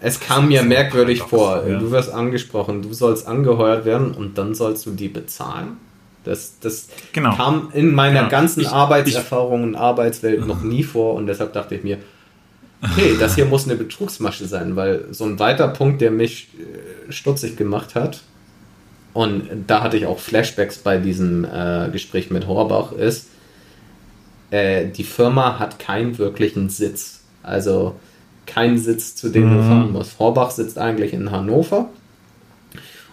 [0.00, 1.64] es kam mir merkwürdig vor.
[1.66, 1.78] Ja.
[1.78, 5.76] Du wirst angesprochen, du sollst angeheuert werden und dann sollst du die bezahlen.
[6.24, 7.34] Das, das genau.
[7.34, 8.30] kam in meiner genau.
[8.30, 11.98] ganzen ich, Arbeitserfahrung und Arbeitswelt noch nie vor und deshalb dachte ich mir,
[12.82, 17.12] okay, das hier muss eine Betrugsmasche sein, weil so ein weiter Punkt, der mich äh,
[17.12, 18.20] stutzig gemacht hat,
[19.14, 23.28] und da hatte ich auch Flashbacks bei diesem äh, Gespräch mit Horbach, ist,
[24.50, 27.20] äh, die Firma hat keinen wirklichen Sitz.
[27.42, 27.96] Also
[28.46, 29.56] keinen Sitz, zu dem mhm.
[29.56, 30.18] du fahren musst.
[30.18, 31.88] Horbach sitzt eigentlich in Hannover.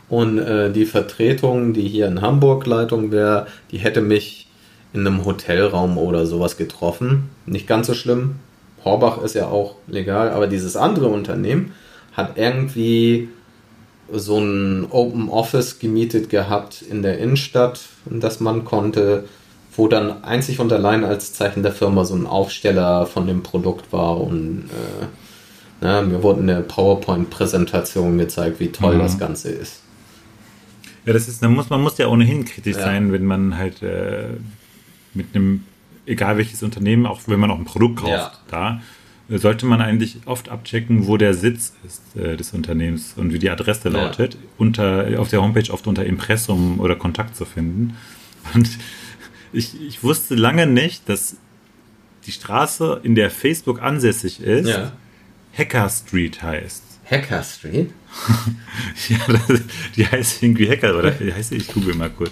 [0.08, 4.48] Und äh, die Vertretung, die hier in Hamburg Leitung wäre, die hätte mich
[4.94, 7.30] in einem Hotelraum oder sowas getroffen.
[7.46, 8.36] Nicht ganz so schlimm.
[8.84, 11.74] Horbach ist ja auch legal, aber dieses andere Unternehmen
[12.14, 13.30] hat irgendwie
[14.12, 19.26] so ein Open Office gemietet gehabt in der Innenstadt, in das man konnte
[19.78, 23.92] wo dann einzig und allein als Zeichen der Firma so ein Aufsteller von dem Produkt
[23.92, 24.70] war und
[25.82, 29.00] äh, ne, mir wurde eine PowerPoint-Präsentation gezeigt, wie toll mhm.
[29.00, 29.82] das Ganze ist.
[31.06, 32.84] Ja, das ist, man muss, man muss ja ohnehin kritisch ja.
[32.84, 34.30] sein, wenn man halt äh,
[35.14, 35.64] mit einem,
[36.06, 38.32] egal welches Unternehmen, auch wenn man auch ein Produkt kauft, ja.
[38.50, 38.82] da
[39.30, 43.40] äh, sollte man eigentlich oft abchecken, wo der Sitz ist äh, des Unternehmens und wie
[43.40, 44.04] die Adresse ja.
[44.04, 44.38] lautet.
[44.58, 47.96] Unter, auf der Homepage oft unter Impressum oder Kontakt zu finden.
[48.54, 48.70] Und
[49.56, 51.38] ich, ich wusste lange nicht, dass
[52.26, 54.92] die Straße, in der Facebook ansässig ist, ja.
[55.58, 56.84] Hacker Street heißt.
[57.10, 57.92] Hacker Street?
[59.10, 59.62] ja, das,
[59.96, 62.32] die heißt irgendwie Hacker, oder die heißt, ich google mal kurz.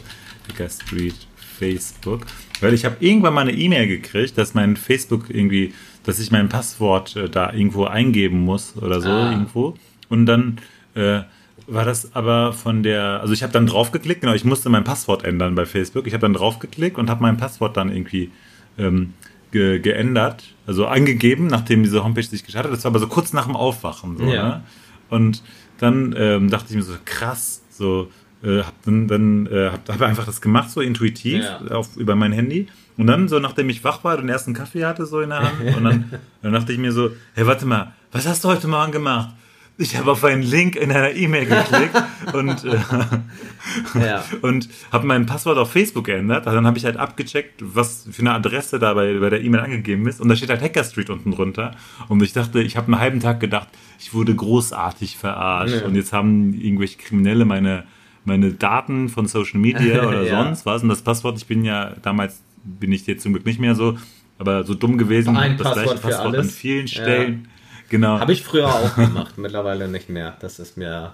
[0.50, 1.16] Hacker Street
[1.60, 2.26] Facebook.
[2.60, 6.50] Weil ich habe irgendwann mal eine E-Mail gekriegt, dass mein Facebook irgendwie, dass ich mein
[6.50, 9.32] Passwort äh, da irgendwo eingeben muss oder so ah.
[9.32, 9.78] irgendwo.
[10.10, 10.60] Und dann
[10.96, 11.22] äh,
[11.68, 15.24] war das aber von der, also ich habe dann draufgeklickt, genau, ich musste mein Passwort
[15.24, 16.08] ändern bei Facebook.
[16.08, 18.32] Ich habe dann draufgeklickt und habe mein Passwort dann irgendwie
[18.78, 19.14] ähm,
[19.52, 22.78] ge geändert, also angegeben, nachdem diese Homepage sich gestartet hat.
[22.78, 24.18] Das war aber so kurz nach dem Aufwachen.
[24.18, 24.44] So, ja.
[24.44, 24.64] ne?
[25.10, 25.44] Und
[25.78, 28.10] dann ähm, dachte ich mir so, krass, so,
[28.44, 31.60] äh, hab dann, dann äh, hab, hab einfach das gemacht, so intuitiv, ja.
[31.76, 32.68] auf, über mein Handy.
[32.98, 35.76] Und dann, so nachdem ich wach war, den ersten Kaffee hatte, so in der Hand,
[35.76, 38.92] und dann, dann dachte ich mir so, hey, warte mal, was hast du heute Morgen
[38.92, 39.34] gemacht?
[39.78, 44.24] Ich habe auf einen Link in einer E-Mail geklickt und, äh, ja.
[44.42, 46.46] und habe mein Passwort auf Facebook geändert.
[46.46, 49.62] Also dann habe ich halt abgecheckt, was für eine Adresse da bei, bei der E-Mail
[49.62, 50.22] angegeben ist.
[50.22, 51.72] Und da steht halt Hacker Street unten drunter.
[52.08, 53.68] Und ich dachte, ich habe einen halben Tag gedacht,
[54.00, 55.82] ich wurde großartig verarscht.
[55.82, 55.86] Ja.
[55.86, 57.86] Und jetzt haben irgendwelche Kriminelle meine,
[58.26, 60.44] meine Daten von Social Media oder ja.
[60.44, 60.84] sonst was.
[60.84, 63.98] Und das Passwort, ich bin ja damals, bin ich jetzt zum Glück nicht mehr so,
[64.38, 67.48] aber so dumm gewesen, Ein das Passwort gleiche Passwort an vielen Stellen.
[67.94, 68.20] Genau.
[68.20, 70.36] Habe ich früher auch gemacht, mittlerweile nicht mehr.
[70.40, 71.14] Das ist mir.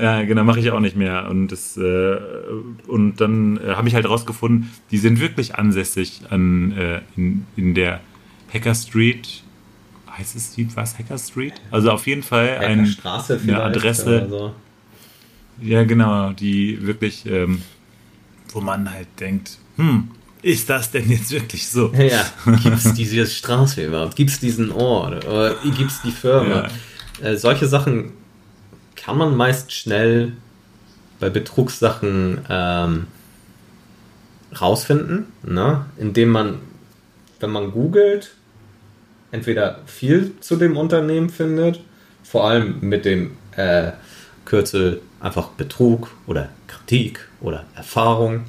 [0.00, 1.28] Ja, genau, mache ich auch nicht mehr.
[1.28, 2.16] Und, das, äh,
[2.86, 7.74] und dann äh, habe ich halt rausgefunden, die sind wirklich ansässig an, äh, in, in
[7.74, 8.00] der
[8.50, 9.42] Hacker Street
[10.16, 10.98] heißt es Street, was?
[10.98, 11.60] Hacker Street?
[11.70, 14.54] Also auf jeden Fall ein, eine Adresse, so.
[15.60, 17.60] ja genau, die wirklich, ähm,
[18.54, 20.08] wo man halt denkt, hm,
[20.42, 21.92] ist das denn jetzt wirklich so?
[21.94, 22.24] Ja,
[22.62, 24.16] gibt es diese Straße überhaupt?
[24.16, 25.26] Gibt es diesen Ort?
[25.26, 26.68] Oder gibt es die Firma?
[27.22, 28.12] Äh, solche Sachen
[28.96, 30.32] kann man meist schnell
[31.18, 33.06] bei Betrugssachen ähm,
[34.58, 35.86] rausfinden, ne?
[35.98, 36.58] indem man,
[37.40, 38.32] wenn man googelt,
[39.30, 41.80] entweder viel zu dem Unternehmen findet,
[42.22, 43.92] vor allem mit dem äh,
[44.44, 48.44] Kürzel einfach Betrug oder Kritik oder Erfahrung.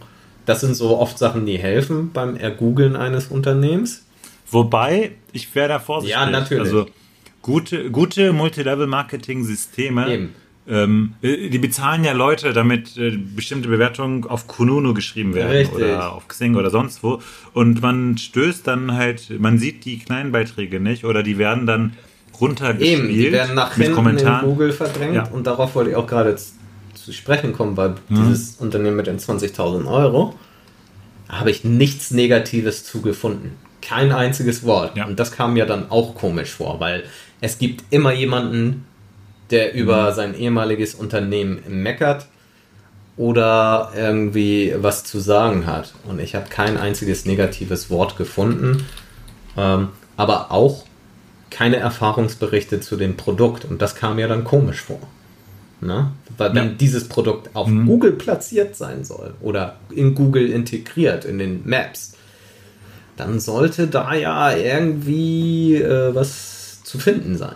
[0.51, 4.03] Das sind so oft Sachen, die helfen beim Ergoogeln eines Unternehmens.
[4.49, 6.17] Wobei, ich wäre da vorsichtig.
[6.19, 6.63] Ja, natürlich.
[6.65, 6.85] Also
[7.41, 10.29] gute, gute Multilevel-Marketing-Systeme,
[10.67, 15.75] ähm, äh, die bezahlen ja Leute, damit äh, bestimmte Bewertungen auf Kununu geschrieben werden Richtig.
[15.77, 17.19] oder auf Xing oder sonst wo.
[17.53, 21.93] Und man stößt dann halt, man sieht die kleinen Beiträge nicht oder die werden dann
[22.39, 24.43] runtergespielt Eben, die werden nach mit hinten Kommentaren.
[24.45, 25.27] in Google verdrängt Ja.
[25.29, 26.35] und darauf wollte ich auch gerade
[27.03, 30.35] zu sprechen kommen, weil dieses Unternehmen mit den 20.000 Euro
[31.29, 33.53] habe ich nichts Negatives zugefunden.
[33.81, 34.97] Kein einziges Wort.
[34.97, 35.05] Ja.
[35.05, 37.03] Und das kam mir dann auch komisch vor, weil
[37.39, 38.85] es gibt immer jemanden,
[39.49, 42.27] der über sein ehemaliges Unternehmen meckert
[43.17, 45.93] oder irgendwie was zu sagen hat.
[46.07, 48.85] Und ich habe kein einziges negatives Wort gefunden,
[49.57, 50.85] ähm, aber auch
[51.49, 53.65] keine Erfahrungsberichte zu dem Produkt.
[53.65, 54.99] Und das kam mir dann komisch vor.
[55.81, 56.11] Ne?
[56.37, 56.73] Weil wenn Ja.
[56.73, 62.13] dieses Produkt auf Google platziert sein soll oder in Google integriert, in den Maps,
[63.17, 67.55] dann sollte da ja irgendwie äh, was zu finden sein.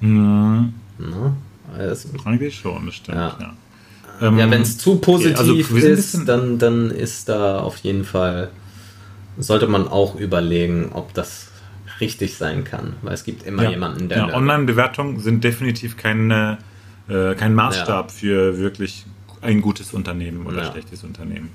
[0.00, 0.74] Mhm.
[0.98, 1.36] Ne?
[1.76, 3.18] Also, Eigentlich schon, das stimmt.
[3.18, 3.36] Ja.
[3.40, 7.58] Ja, Ähm, ja, wenn es zu positiv also sind ein ist, dann, dann ist da
[7.58, 8.50] auf jeden Fall,
[9.38, 11.48] sollte man auch überlegen, ob das
[12.00, 12.94] richtig sein kann.
[13.02, 14.18] Weil es gibt immer ja, jemanden, der.
[14.18, 14.34] ja.
[14.34, 16.58] Online-Bewertungen sind definitiv keine,
[17.08, 19.04] äh, kein Maßstab für wirklich
[19.42, 20.72] ein gutes Unternehmen oder Ja.
[20.72, 21.50] schlechtes Unternehmen.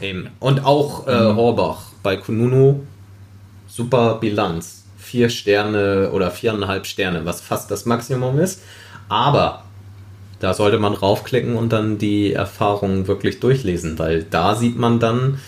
[0.00, 0.28] Eben.
[0.40, 1.36] Und auch äh, Mhm.
[1.36, 2.80] Horbach bei Kununu,
[3.68, 4.84] super Bilanz.
[4.98, 8.60] Vier Sterne oder viereinhalb Sterne, was fast das Maximum ist.
[9.08, 9.62] Aber
[10.40, 15.38] da sollte man raufklicken und dann die Erfahrungen wirklich durchlesen, weil da sieht man dann,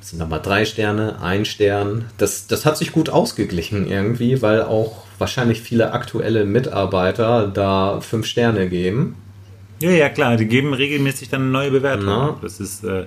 [0.00, 2.06] das sind nochmal drei Sterne, ein Stern.
[2.16, 8.26] Das, das hat sich gut ausgeglichen irgendwie, weil auch wahrscheinlich viele aktuelle Mitarbeiter da fünf
[8.26, 9.16] Sterne geben.
[9.80, 12.06] Ja, ja, klar, die geben regelmäßig dann eine neue Bewertung.
[12.06, 12.36] Na.
[12.42, 13.04] Das ist, äh,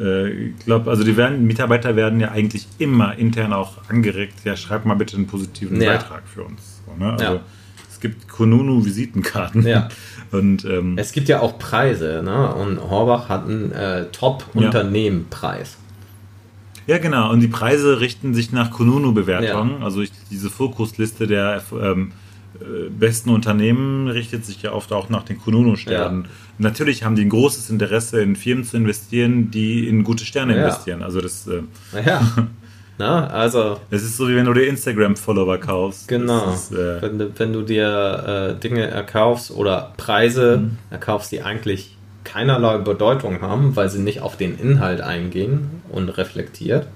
[0.00, 4.56] äh, ich glaube, also die werden, Mitarbeiter werden ja eigentlich immer intern auch angeregt, ja,
[4.56, 5.92] schreib mal bitte einen positiven Ja.
[5.92, 6.80] Beitrag für uns.
[6.86, 7.12] So, ne?
[7.12, 7.40] Also Ja.
[7.88, 9.66] es gibt Konunu-Visitenkarten.
[9.66, 9.88] Ja.
[10.32, 12.54] Und ähm, Es gibt ja auch Preise, ne?
[12.54, 15.70] Und Horbach hat einen äh, Top-Unternehmen-Preis.
[15.72, 15.89] Ja,
[16.98, 17.30] genau.
[17.30, 19.82] Und die Preise richten sich nach Kununu-Bewertungen.
[19.82, 22.12] Also ich, diese Fokusliste der ähm,
[22.60, 26.26] äh, besten Unternehmen richtet sich ja oft auch nach den Kununu-Sternen.
[26.58, 30.60] Natürlich haben die ein großes Interesse, in Firmen zu investieren, die in gute Sterne Ja.
[30.64, 31.02] investieren.
[31.02, 32.20] Also das, äh, Naja.
[32.98, 36.06] Na, also, das ist so, wie wenn du dir Instagram-Follower kaufst.
[36.06, 36.52] genau.
[36.52, 40.76] Ist, äh, wenn, du, wenn du dir äh, Dinge erkaufst oder Preise Mhm.
[40.90, 46.86] erkaufst, die eigentlich keinerlei Bedeutung haben, weil sie nicht auf den Inhalt eingehen und reflektiert.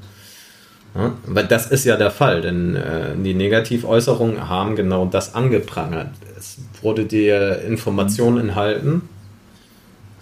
[0.94, 6.10] Ja, weil das ist ja der Fall, denn äh, die Negativäußerungen haben genau das angeprangert.
[6.38, 9.08] Es wurde dir Information enthalten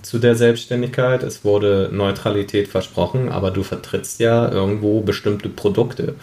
[0.02, 6.14] zu der Selbstständigkeit, es wurde Neutralität versprochen, aber du vertrittst ja irgendwo bestimmte Produkte.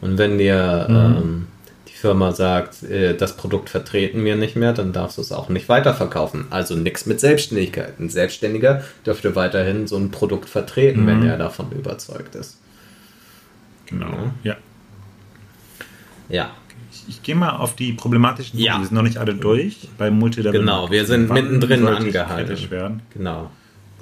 [0.00, 1.61] Und wenn dir ähm, die
[2.02, 5.68] Firma sagt, äh, das Produkt vertreten wir nicht mehr, dann darfst du es auch nicht
[5.68, 6.46] weiterverkaufen.
[6.50, 7.98] Also nichts mit Selbstständigkeit.
[8.00, 12.58] Ein Selbstständiger dürfte weiterhin so ein Produkt vertreten, wenn er davon überzeugt ist.
[13.86, 14.32] genau.
[14.42, 14.56] Ja.
[16.28, 16.50] Ja,
[16.90, 18.72] Ich, ich gehe mal auf die problematischen Ja.
[18.72, 18.80] Punkte.
[18.82, 19.88] Die sind noch nicht alle durch.
[19.98, 20.58] Bei Multilevel.
[20.60, 23.00] Genau, wir sind Wann mittendrin angehalten.
[23.12, 23.50] genau.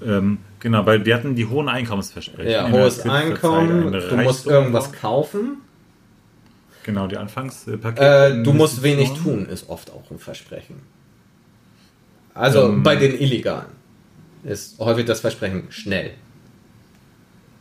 [0.03, 2.51] Ähm, genau, weil wir hatten die hohen Einkommensversprechen.
[2.51, 5.59] Ja, hohes Einkommen, du musst irgendwas kaufen.
[6.85, 8.01] Genau, die Anfangspakete.
[8.41, 10.76] Äh, du musst wenig tun, ist oft auch ein Versprechen.
[12.35, 12.83] Also Ähm.
[12.83, 13.66] bei den Illegalen
[14.45, 16.12] ist häufig das Versprechen schnell.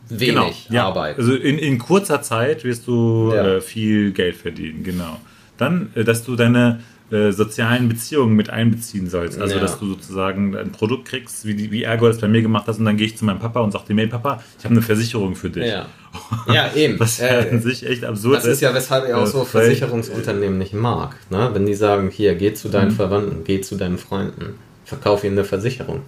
[0.08, 0.86] Wenig Genau, ja.
[0.86, 1.18] Arbeit.
[1.18, 3.56] Also in, in kurzer Zeit wirst du Ja.
[3.56, 5.18] äh, viel Geld verdienen, genau.
[5.56, 6.80] Dann, äh, dass du deine
[7.10, 9.40] äh, sozialen Beziehungen mit einbeziehen sollst.
[9.40, 9.60] Also, Ja.
[9.60, 12.78] dass du sozusagen ein Produkt kriegst, wie, die, wie Ergo das bei mir gemacht hat,
[12.78, 14.82] und dann gehe ich zu meinem Papa und sage dem, hey Papa, ich habe eine
[14.82, 15.66] Versicherung für dich.
[15.66, 15.86] ja.
[16.52, 16.98] ja, eben.
[16.98, 19.38] Was ja Äh, an sich echt absurd Das ist ja, weshalb ich auch Äh, so
[19.40, 21.14] weil- Versicherungsunternehmen nicht mag.
[21.30, 21.50] Ne?
[21.52, 22.72] Wenn die sagen, hier, geh zu Mhm.
[22.72, 24.54] deinen Verwandten, geh zu deinen Freunden,
[24.84, 26.02] verkauf ihnen eine Versicherung.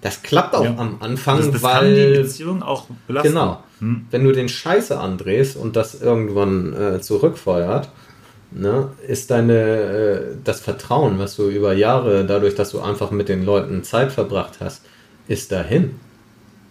[0.00, 0.74] Das klappt auch Ja.
[0.78, 3.28] am Anfang, das, das kann die weil Beziehung auch belasten.
[3.28, 3.62] Genau.
[3.78, 4.06] Hm?
[4.10, 7.88] Wenn du den Scheiße andrehst und das irgendwann äh, zurückfeuert,
[8.54, 13.28] ne, ist deine, äh, das Vertrauen, was du über Jahre, dadurch, dass du einfach mit
[13.28, 14.84] den Leuten Zeit verbracht hast,
[15.28, 15.92] ist dahin.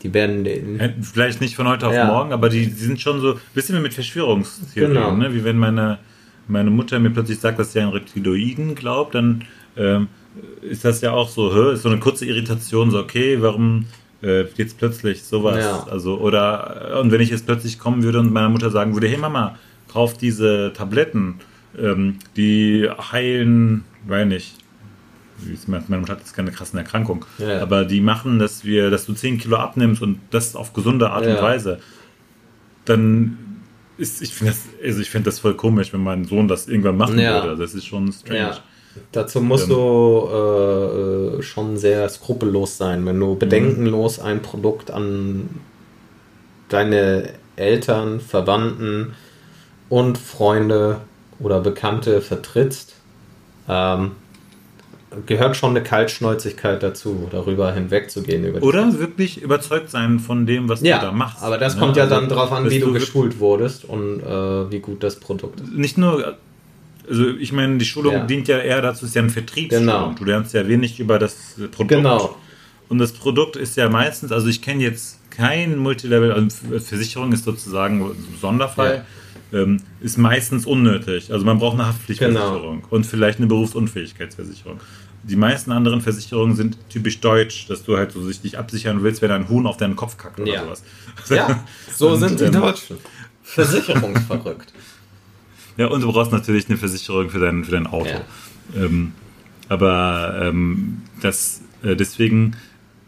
[0.04, 2.06] Die werden den, Äh, Vielleicht nicht von heute auf Ja.
[2.06, 5.16] morgen, aber die, die sind schon so, wissen wir mit Verschwörungstheorien, Genau.
[5.16, 5.34] ne?
[5.34, 6.00] wie wenn meine,
[6.48, 9.44] meine Mutter mir plötzlich sagt, dass sie an Reptiloiden glaubt, dann
[9.78, 10.08] ähm,
[10.62, 11.74] ist das ja auch so, hä?
[11.74, 13.86] ist so eine kurze Irritation, so okay, warum
[14.24, 15.58] äh, jetzt plötzlich sowas?
[15.60, 15.88] Ja.
[15.90, 19.18] Also, oder, und wenn ich jetzt plötzlich kommen würde und meiner Mutter sagen würde, hey
[19.18, 19.58] Mama,
[19.92, 21.36] kauf diese Tabletten,
[21.80, 24.56] ähm, die heilen, weiß nicht,
[25.68, 27.62] Mutter hat jetzt keine krassen Erkrankung, Ja.
[27.62, 31.26] aber die machen, dass wir, dass du 10 Kilo abnimmst und das auf gesunde Art
[31.26, 31.42] und Ja.
[31.42, 31.80] Weise,
[32.86, 33.38] dann
[33.98, 36.98] ist, ich finde das, also ich finde das voll komisch, wenn mein Sohn das irgendwann
[36.98, 37.44] machen Ja.
[37.44, 37.62] würde.
[37.62, 38.58] Das ist schon strange.
[39.12, 39.76] Dazu musst Ähm.
[39.76, 45.50] du äh, äh, schon sehr skrupellos sein, wenn du bedenkenlos ein Produkt an
[46.70, 49.14] deine Eltern, Verwandten
[49.90, 51.02] und Freunde
[51.42, 52.94] oder Bekannte vertrittst.
[53.70, 54.12] Ähm,
[55.26, 58.46] gehört schon eine Kaltschnäuzigkeit dazu, darüber hinwegzugehen.
[58.46, 61.44] Über Oder wirklich überzeugt sein von dem, was ja, du da machst.
[61.44, 61.82] aber das ne?
[61.82, 65.04] kommt ja Also, dann drauf an, wie du wirklich- geschult wurdest und äh, wie gut
[65.04, 65.74] das Produkt ist.
[65.74, 66.38] Nicht nur,
[67.10, 68.26] also ich meine, die Schulung Ja.
[68.26, 69.86] dient ja eher dazu, ist ja ein Vertriebsschulung.
[69.86, 70.14] Genau.
[70.18, 71.90] Du lernst ja wenig über das Produkt.
[71.90, 72.38] Genau.
[72.88, 76.48] Und das Produkt ist ja meistens, also ich kenne jetzt kein Multilevel, also
[76.80, 79.06] Versicherung ist sozusagen ein Sonderfall,
[79.54, 81.32] ähm, ist meistens unnötig.
[81.32, 82.88] Also man braucht eine Haftpflichtversicherung Genau.
[82.90, 84.80] und vielleicht eine Berufsunfähigkeitsversicherung.
[85.24, 89.22] Die meisten anderen Versicherungen sind typisch deutsch, dass du halt so sich dich absichern willst,
[89.22, 90.64] wenn ein Huhn auf deinen Kopf kackt oder Ja.
[90.64, 90.84] sowas.
[91.30, 91.64] Ja,
[91.96, 92.98] so Und, sind die ähm, Deutschen.
[93.44, 94.74] Versicherungsverrückt.
[95.78, 98.20] Ja, und du brauchst natürlich eine Versicherung für dein, für dein Auto.
[98.76, 99.14] Ähm,
[99.70, 102.58] aber ähm, das äh, deswegen,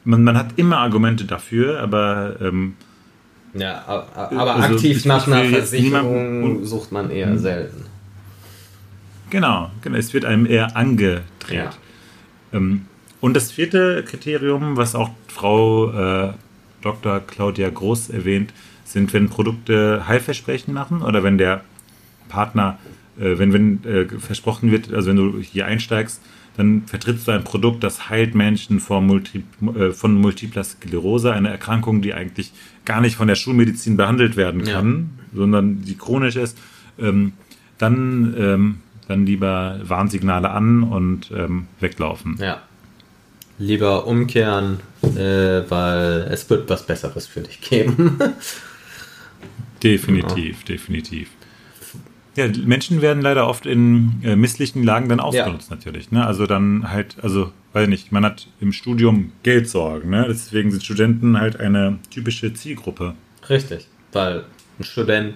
[0.06, 2.76] man, man hat immer Argumente dafür, aber ähm,
[3.54, 7.86] Ja, a- aber Also, aktiv nach einer Versicherung sucht man eher selten.
[9.30, 11.24] genau, genau, es wird einem eher angedreht.
[11.52, 11.70] Ja.
[12.52, 12.86] Ähm,
[13.22, 16.34] und das vierte Kriterium, was auch Frau äh,
[16.82, 17.20] Dr.
[17.22, 18.52] Claudia Groß erwähnt,
[18.86, 21.62] sind, wenn Produkte Heilversprechen machen oder wenn der
[22.30, 22.78] Partner,
[23.20, 26.22] äh, wenn, wenn äh, versprochen wird, also wenn du hier einsteigst,
[26.56, 29.44] dann vertrittst du ein Produkt, das heilt Menschen vor Multi,
[29.76, 32.52] äh, von Multipler Sklerose, eine Erkrankung, die eigentlich
[32.86, 34.74] gar nicht von der Schulmedizin behandelt werden Ja.
[34.76, 36.58] kann, sondern die chronisch ist.
[37.00, 37.34] Ähm,
[37.80, 38.76] dann, ähm,
[39.08, 42.38] dann lieber Warnsignale an und ähm, weglaufen.
[42.40, 42.62] Ja.
[43.60, 44.80] Lieber umkehren,
[45.16, 48.18] äh, weil es wird was Besseres für dich geben.
[49.84, 51.30] Definitiv, definitiv.
[52.36, 56.12] Ja, Menschen werden leider oft in äh, misslichen Lagen dann ausgenutzt natürlich.
[56.12, 56.26] Ne?
[56.26, 60.10] Also dann halt, also weiß nicht, man hat im Studium Geldsorgen.
[60.10, 60.26] Ne?
[60.28, 63.14] Deswegen sind Studenten halt eine typische Zielgruppe.
[63.50, 64.46] Richtig, weil
[64.80, 65.36] ein Student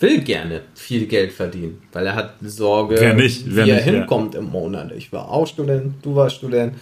[0.00, 3.86] will gerne viel Geld verdienen, weil er hat Sorge, Wer nicht, wer wie er nicht,
[3.86, 3.92] ja.
[3.92, 4.92] hinkommt im Monat.
[4.92, 6.74] Ich war auch Student, du warst Student.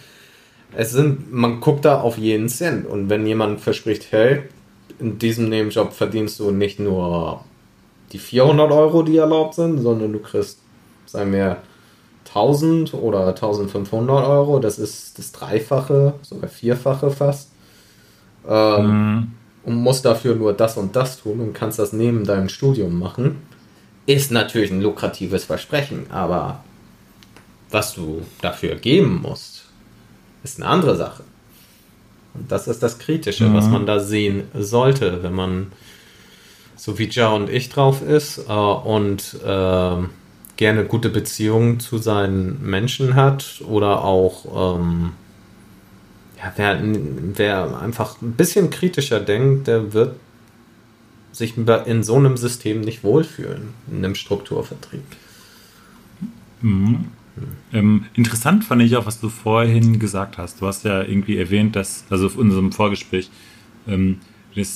[0.75, 4.41] Es sind, man guckt da auf jeden Cent und wenn jemand verspricht, hey,
[4.99, 7.45] in diesem Nebenjob verdienst du nicht nur
[8.11, 10.59] die 400 Euro, die erlaubt sind, sondern du kriegst,
[11.05, 11.57] sagen wir,
[12.27, 17.49] 1000 oder 1500 Euro, das ist das Dreifache, sogar Vierfache fast.
[18.47, 19.27] Ähm, Mhm.
[19.63, 23.37] und musst dafür nur das und das tun und kannst das neben deinem Studium machen,
[24.05, 26.63] ist natürlich ein lukratives Versprechen, aber
[27.71, 29.63] was du dafür geben musst,
[30.43, 31.23] ist eine andere Sache.
[32.35, 35.71] Und das ist das Kritische, was man da sehen sollte, wenn man
[36.85, 40.11] so wie Ja und ich drauf ist äh, und ähm,
[40.55, 45.13] gerne gute Beziehungen zu seinen Menschen hat oder auch ähm,
[46.37, 50.15] ja, wer, wer einfach ein bisschen kritischer denkt, der wird
[51.31, 55.01] sich in so einem System nicht wohlfühlen, in einem Strukturvertrieb.
[57.73, 60.61] Ähm, interessant fand ich auch, was du vorhin gesagt hast.
[60.61, 63.31] Du hast ja irgendwie erwähnt, dass, also auf unserem Vorgespräch,
[63.87, 64.19] ähm,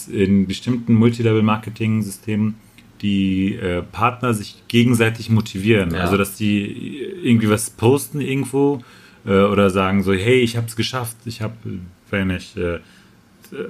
[0.07, 2.55] in bestimmten Multilevel-Marketing-Systemen
[3.01, 5.93] die äh, Partner sich gegenseitig motivieren.
[5.93, 6.01] Ja.
[6.01, 8.81] Also, dass die irgendwie was posten irgendwo
[9.25, 11.53] äh, oder sagen so, hey, ich habe es geschafft, ich habe,
[12.09, 12.79] wenn ich äh,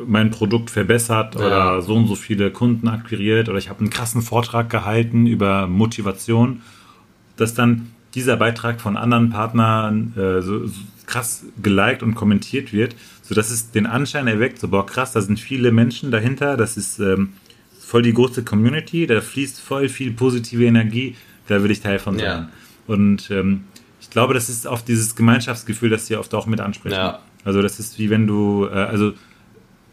[0.06, 1.42] mein Produkt verbessert Ja.
[1.46, 5.68] oder so und so viele Kunden akquiriert oder ich habe einen krassen Vortrag gehalten über
[5.68, 6.62] Motivation,
[7.38, 12.96] dass dann dieser Beitrag von anderen Partnern äh, so, so krass geliked und kommentiert wird,
[13.30, 16.98] sodass es den Anschein erweckt, so boah krass, da sind viele Menschen dahinter, das ist
[16.98, 17.34] ähm,
[17.80, 21.16] voll die große Community, da fließt voll viel positive Energie,
[21.48, 22.26] da will ich Teil von sein.
[22.26, 22.50] Ja.
[22.88, 23.66] Und ähm,
[24.02, 26.96] ich glaube, das ist oft dieses Gemeinschaftsgefühl, das sie oft auch mit ansprechen.
[26.96, 27.20] Ja.
[27.46, 29.14] Also das ist wie wenn du, äh, also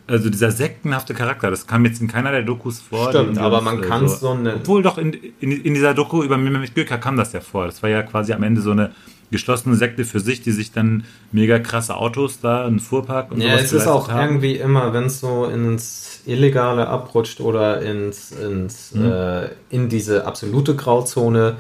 [0.07, 3.11] also dieser sektenhafte Charakter, das kam jetzt in keiner der Dokus vor.
[3.11, 6.39] Stimmt, aber man äh, kann so eine- Obwohl doch in, in, in dieser Doku über
[6.39, 7.67] Mehmet Göker kam das ja vor.
[7.67, 8.93] Das war ja quasi am Ende so eine
[9.31, 13.51] geschlossene Sekte für sich, die sich dann mega krasse Autos da, einen Fuhrpark und Ja,
[13.51, 14.27] sowas es ist auch haben.
[14.27, 20.75] irgendwie immer, wenn es so ins Illegale abrutscht oder ins, ins äh, in diese absolute
[20.77, 21.57] Grauzone,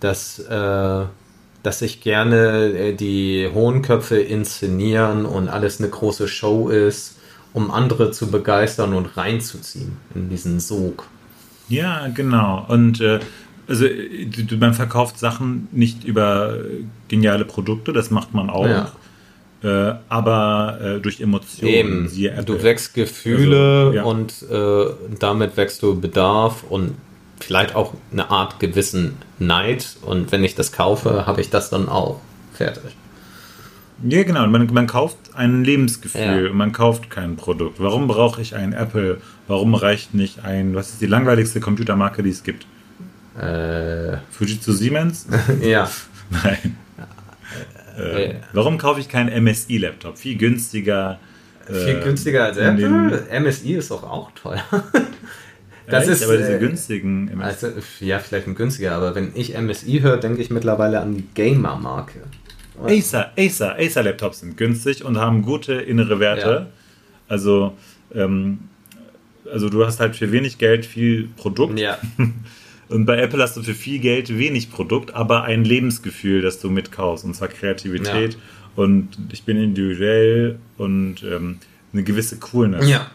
[0.00, 1.04] dass, äh,
[1.62, 7.16] dass sich gerne äh, die hohen Köpfe inszenieren und alles eine große Show ist,
[7.52, 11.06] um andere zu begeistern und reinzuziehen in diesen Sog.
[11.68, 12.66] Ja, genau.
[12.68, 13.20] Und äh,
[13.66, 13.86] also
[14.58, 16.58] man verkauft Sachen nicht über
[17.08, 18.66] geniale Produkte, das macht man auch.
[18.66, 18.92] Ja.
[19.62, 22.10] Äh, aber äh, durch Emotionen.
[22.12, 24.02] Eben, du wächst Gefühle Also, ja.
[24.02, 26.94] und äh, damit wächst du Bedarf und
[27.40, 29.96] vielleicht auch eine Art gewissen Neid.
[30.02, 32.20] Und wenn ich das kaufe, habe ich das dann auch.
[32.52, 32.94] Fertig.
[34.06, 34.46] Ja, genau.
[34.48, 36.50] Man, man kauft ein Lebensgefühl Ja.
[36.50, 37.80] und man kauft kein Produkt.
[37.80, 39.18] Warum brauche ich ein Apple?
[39.48, 42.66] Warum reicht nicht ein, was ist die langweiligste Computermarke, die es gibt?
[43.38, 45.26] Äh, Fujitsu Siemens?
[45.62, 45.90] ja.
[46.30, 46.76] Nein.
[47.98, 48.34] Äh, Äh.
[48.52, 50.18] warum kaufe ich keinen MSI-Laptop?
[50.18, 51.18] Viel günstiger.
[51.66, 53.26] Viel äh, günstiger als Apple.
[53.40, 54.62] MSI ist doch auch teuer.
[55.86, 57.42] Das ist aber diese äh, günstigen MSI.
[57.42, 57.68] Also,
[58.00, 62.20] ja, vielleicht ein günstiger, aber wenn ich MSI höre, denke ich mittlerweile an die Gamer-Marke.
[62.82, 66.48] Acer, Acer, Acer Laptops sind günstig und haben gute innere Werte.
[66.48, 66.66] Ja.
[67.28, 67.76] Also,
[68.14, 68.60] ähm,
[69.52, 71.98] also du hast halt für wenig Geld viel Produkt Ja,
[72.94, 76.70] und bei Apple hast du für viel Geld wenig Produkt, aber ein Lebensgefühl, das du
[76.70, 78.38] mitkaufst und zwar Kreativität
[78.76, 81.58] und ich bin individuell und ähm,
[81.92, 82.88] eine gewisse Coolness.
[82.88, 83.08] ja.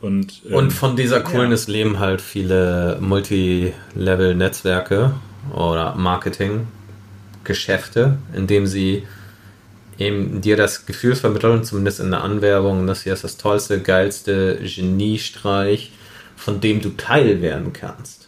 [0.00, 5.12] Und, ähm, Und von dieser Coolness leben halt viele Multilevel-Netzwerke
[5.52, 9.02] oder Marketing-Geschäfte, indem sie
[9.98, 14.60] eben dir das Gefühl vermitteln, zumindest in der Anwerbung, das hier ist das tollste, geilste
[14.62, 15.90] Geniestreich,
[16.36, 18.27] von dem du Teil werden kannst.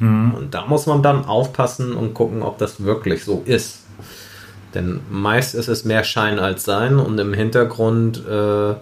[0.00, 3.80] Und da muss man dann aufpassen und gucken, ob das wirklich so ist.
[4.74, 8.74] Denn meist ist es mehr Schein als Sein und im Hintergrund äh,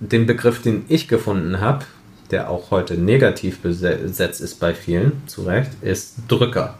[0.00, 1.84] den Begriff, den ich gefunden habe,
[2.30, 6.74] der auch heute negativ besetzt ist bei vielen, zu Recht, ist Drücker.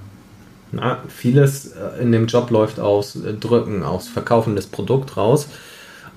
[0.73, 5.49] Na, vieles äh, in dem Job läuft aus äh, Drücken, aus Verkaufen des Produkt raus.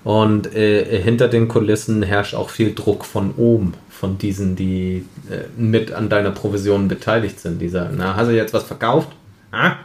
[0.04, 5.46] Und äh, hinter den Kulissen herrscht auch viel Druck von oben, von diesen, die äh,
[5.60, 7.60] mit an deiner Provision beteiligt sind.
[7.60, 9.10] Die sagen, na, hast du jetzt was verkauft?
[9.52, 9.78] Ah,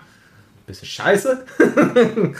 [0.66, 1.44] bisschen scheiße.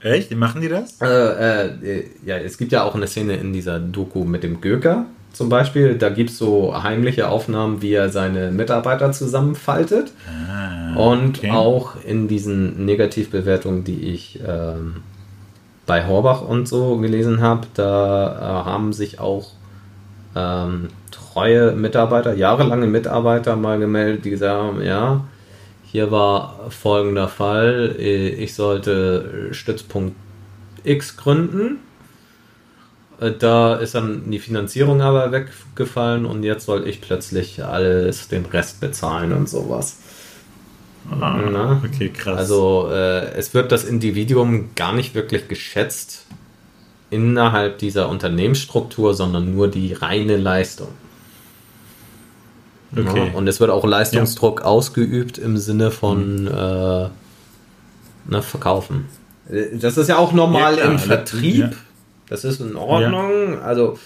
[0.00, 0.30] Echt?
[0.36, 1.00] Machen die das?
[1.02, 5.06] Äh, äh, ja, es gibt ja auch eine Szene in dieser Doku mit dem Göker
[5.32, 5.96] zum Beispiel.
[5.96, 10.12] Da gibt es so heimliche Aufnahmen, wie er seine Mitarbeiter zusammenfaltet.
[10.96, 11.50] Und okay.
[11.50, 14.96] auch in diesen Negativbewertungen, die ich ähm,
[15.86, 19.57] bei Horbach und so gelesen habe, da äh, haben sich auch
[20.38, 25.24] ähm, treue Mitarbeiter, jahrelange Mitarbeiter mal gemeldet, die gesagt haben, ja,
[25.84, 30.14] hier war folgender Fall, äh, ich sollte Stützpunkt
[30.84, 31.78] X gründen.
[33.20, 38.46] Äh, Da ist dann die Finanzierung aber weggefallen und jetzt soll ich plötzlich alles, den
[38.46, 39.98] Rest bezahlen und sowas.
[41.10, 42.38] Ah, okay, krass.
[42.38, 46.26] Also äh, es wird das Individuum gar nicht wirklich geschätzt
[47.10, 50.88] innerhalb dieser Unternehmensstruktur, sondern nur die reine Leistung.
[52.92, 53.28] Okay.
[53.28, 59.06] Ja, und es wird auch Leistungsdruck ausgeübt im Sinne von äh, ne, Verkaufen.
[59.50, 61.60] Äh, Das ist ja auch normal Ja, im Vertrieb.
[61.60, 61.70] Ja.
[62.28, 63.58] Das ist in Ordnung.
[63.60, 63.98] Also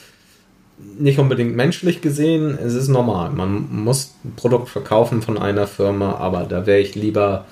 [0.99, 3.31] nicht unbedingt menschlich gesehen, es ist normal.
[3.31, 7.45] Man muss ein Produkt verkaufen von einer Firma, aber da wäre ich lieber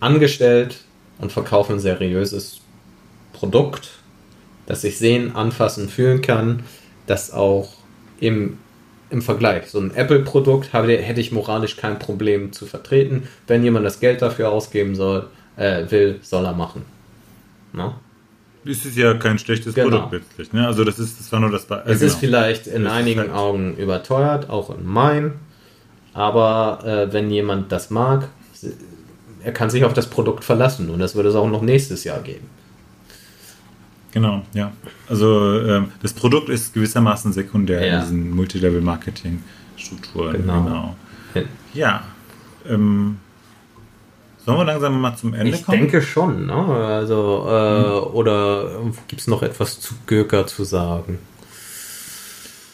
[0.00, 0.78] angestellt
[1.18, 2.60] und verkaufe ein seriöses
[3.32, 3.90] Produkt,
[4.66, 6.62] das ich sehen, anfassen, fühlen kann,
[7.06, 7.70] das auch
[8.20, 8.58] im,
[9.10, 9.66] im Vergleich.
[9.68, 13.28] So ein Apple-Produkt hätte ich moralisch kein Problem zu vertreten.
[13.46, 16.82] Wenn jemand das Geld dafür ausgeben soll, äh, will, soll er machen.
[17.72, 17.98] Na?
[18.64, 19.88] Es ist ja kein schlechtes Genau.
[19.88, 20.52] Produkt letztlich.
[20.52, 20.64] Ne?
[20.66, 21.64] Also das ist, das war nur das.
[21.66, 22.38] Be- äh, Es ist genau.
[22.38, 25.32] vielleicht in Das ist einigen halt- Augen überteuert, auch in meinen.
[26.14, 28.28] Aber äh, wenn jemand das mag,
[29.42, 32.20] er kann sich auf das Produkt verlassen und das wird es auch noch nächstes Jahr
[32.20, 32.48] geben.
[34.12, 34.72] Genau, ja.
[35.08, 37.94] Also ähm, das Produkt ist gewissermaßen sekundär Ja.
[37.96, 40.32] in diesen Multilevel-Marketing-Strukturen.
[40.42, 40.96] Genau.
[41.74, 42.04] Ja.
[42.68, 43.16] Ähm,
[44.44, 45.78] sollen wir langsam mal zum Ende Ich kommen?
[45.78, 46.52] denke schon, ne?
[46.54, 48.68] Also, äh, oder
[49.08, 51.18] gibt es noch etwas zu Göker zu sagen?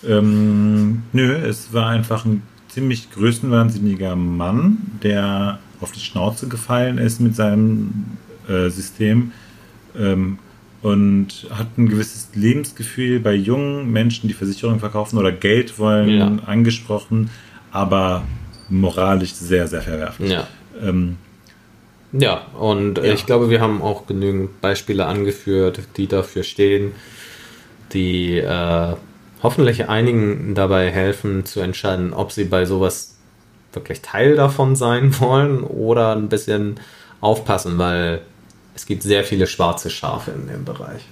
[0.06, 7.20] Ähm, nö, es war einfach ein ziemlich größenwahnsinniger Mann, der auf die Schnauze gefallen ist
[7.20, 8.06] mit seinem
[8.48, 9.32] äh, System.
[9.96, 10.38] Ähm,
[10.82, 16.32] und hat ein gewisses Lebensgefühl bei jungen Menschen, die Versicherungen verkaufen oder Geld wollen, Ja.
[16.46, 17.30] angesprochen,
[17.70, 18.24] aber
[18.68, 20.30] moralisch sehr, sehr verwerflich.
[20.32, 20.46] Ja.
[20.82, 21.16] Ähm,
[22.12, 23.04] Ja, und Ja.
[23.12, 26.92] ich glaube, wir haben auch genügend Beispiele angeführt, die dafür stehen,
[27.92, 28.94] die äh,
[29.42, 33.16] hoffentlich einigen dabei helfen zu entscheiden, ob sie bei sowas
[33.74, 36.80] wirklich Teil davon sein wollen oder ein bisschen
[37.20, 38.22] aufpassen, weil
[38.78, 41.02] es gibt sehr viele schwarze Schafe in dem Bereich.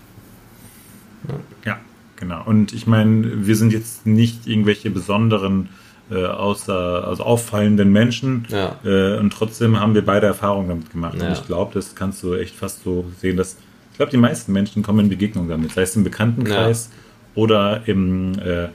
[1.65, 1.81] Ja,
[2.15, 2.45] genau.
[2.45, 5.71] Und ich meine, wir sind jetzt nicht irgendwelche besonderen,
[6.09, 8.47] äh, außer, also auffallenden Menschen.
[8.51, 8.77] Ja.
[8.85, 11.21] Äh, und trotzdem haben wir beide Erfahrungen damit gemacht.
[11.21, 11.27] Ja.
[11.27, 13.57] Und ich glaube, das kannst du echt fast so sehen, dass
[13.91, 16.91] ich glaube, die meisten Menschen kommen in Begegnung damit, sei es im Bekanntenkreis
[17.35, 18.69] oder im äh,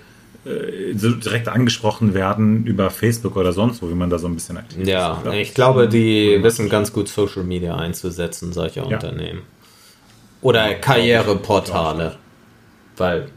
[0.96, 4.58] so direkt angesprochen werden über Facebook oder sonst wo, wie man da so ein bisschen
[4.58, 5.22] aktiv Ja, ist.
[5.24, 8.86] glaub, ich glaube, die wissen ganz gut Social Media einzusetzen, solche Ja.
[8.88, 9.44] Unternehmen.
[10.42, 12.16] Oder Karriereportale.
[12.98, 13.28] Weil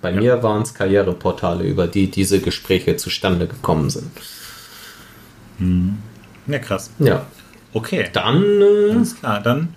[0.00, 4.10] bei mir waren es Karriereportale, über die diese Gespräche zustande gekommen sind.
[6.46, 6.90] Ja, krass.
[6.98, 7.26] Ja,
[7.72, 8.08] Okay.
[8.14, 9.74] dann äh, Alles klar, dann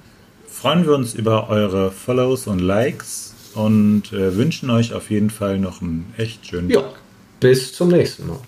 [0.47, 5.59] freuen wir uns über eure Follows und Likes und äh, wünschen euch auf jeden Fall
[5.59, 6.99] noch einen echt schönen ja, Tag.
[7.39, 8.39] bis zum nächsten Mal.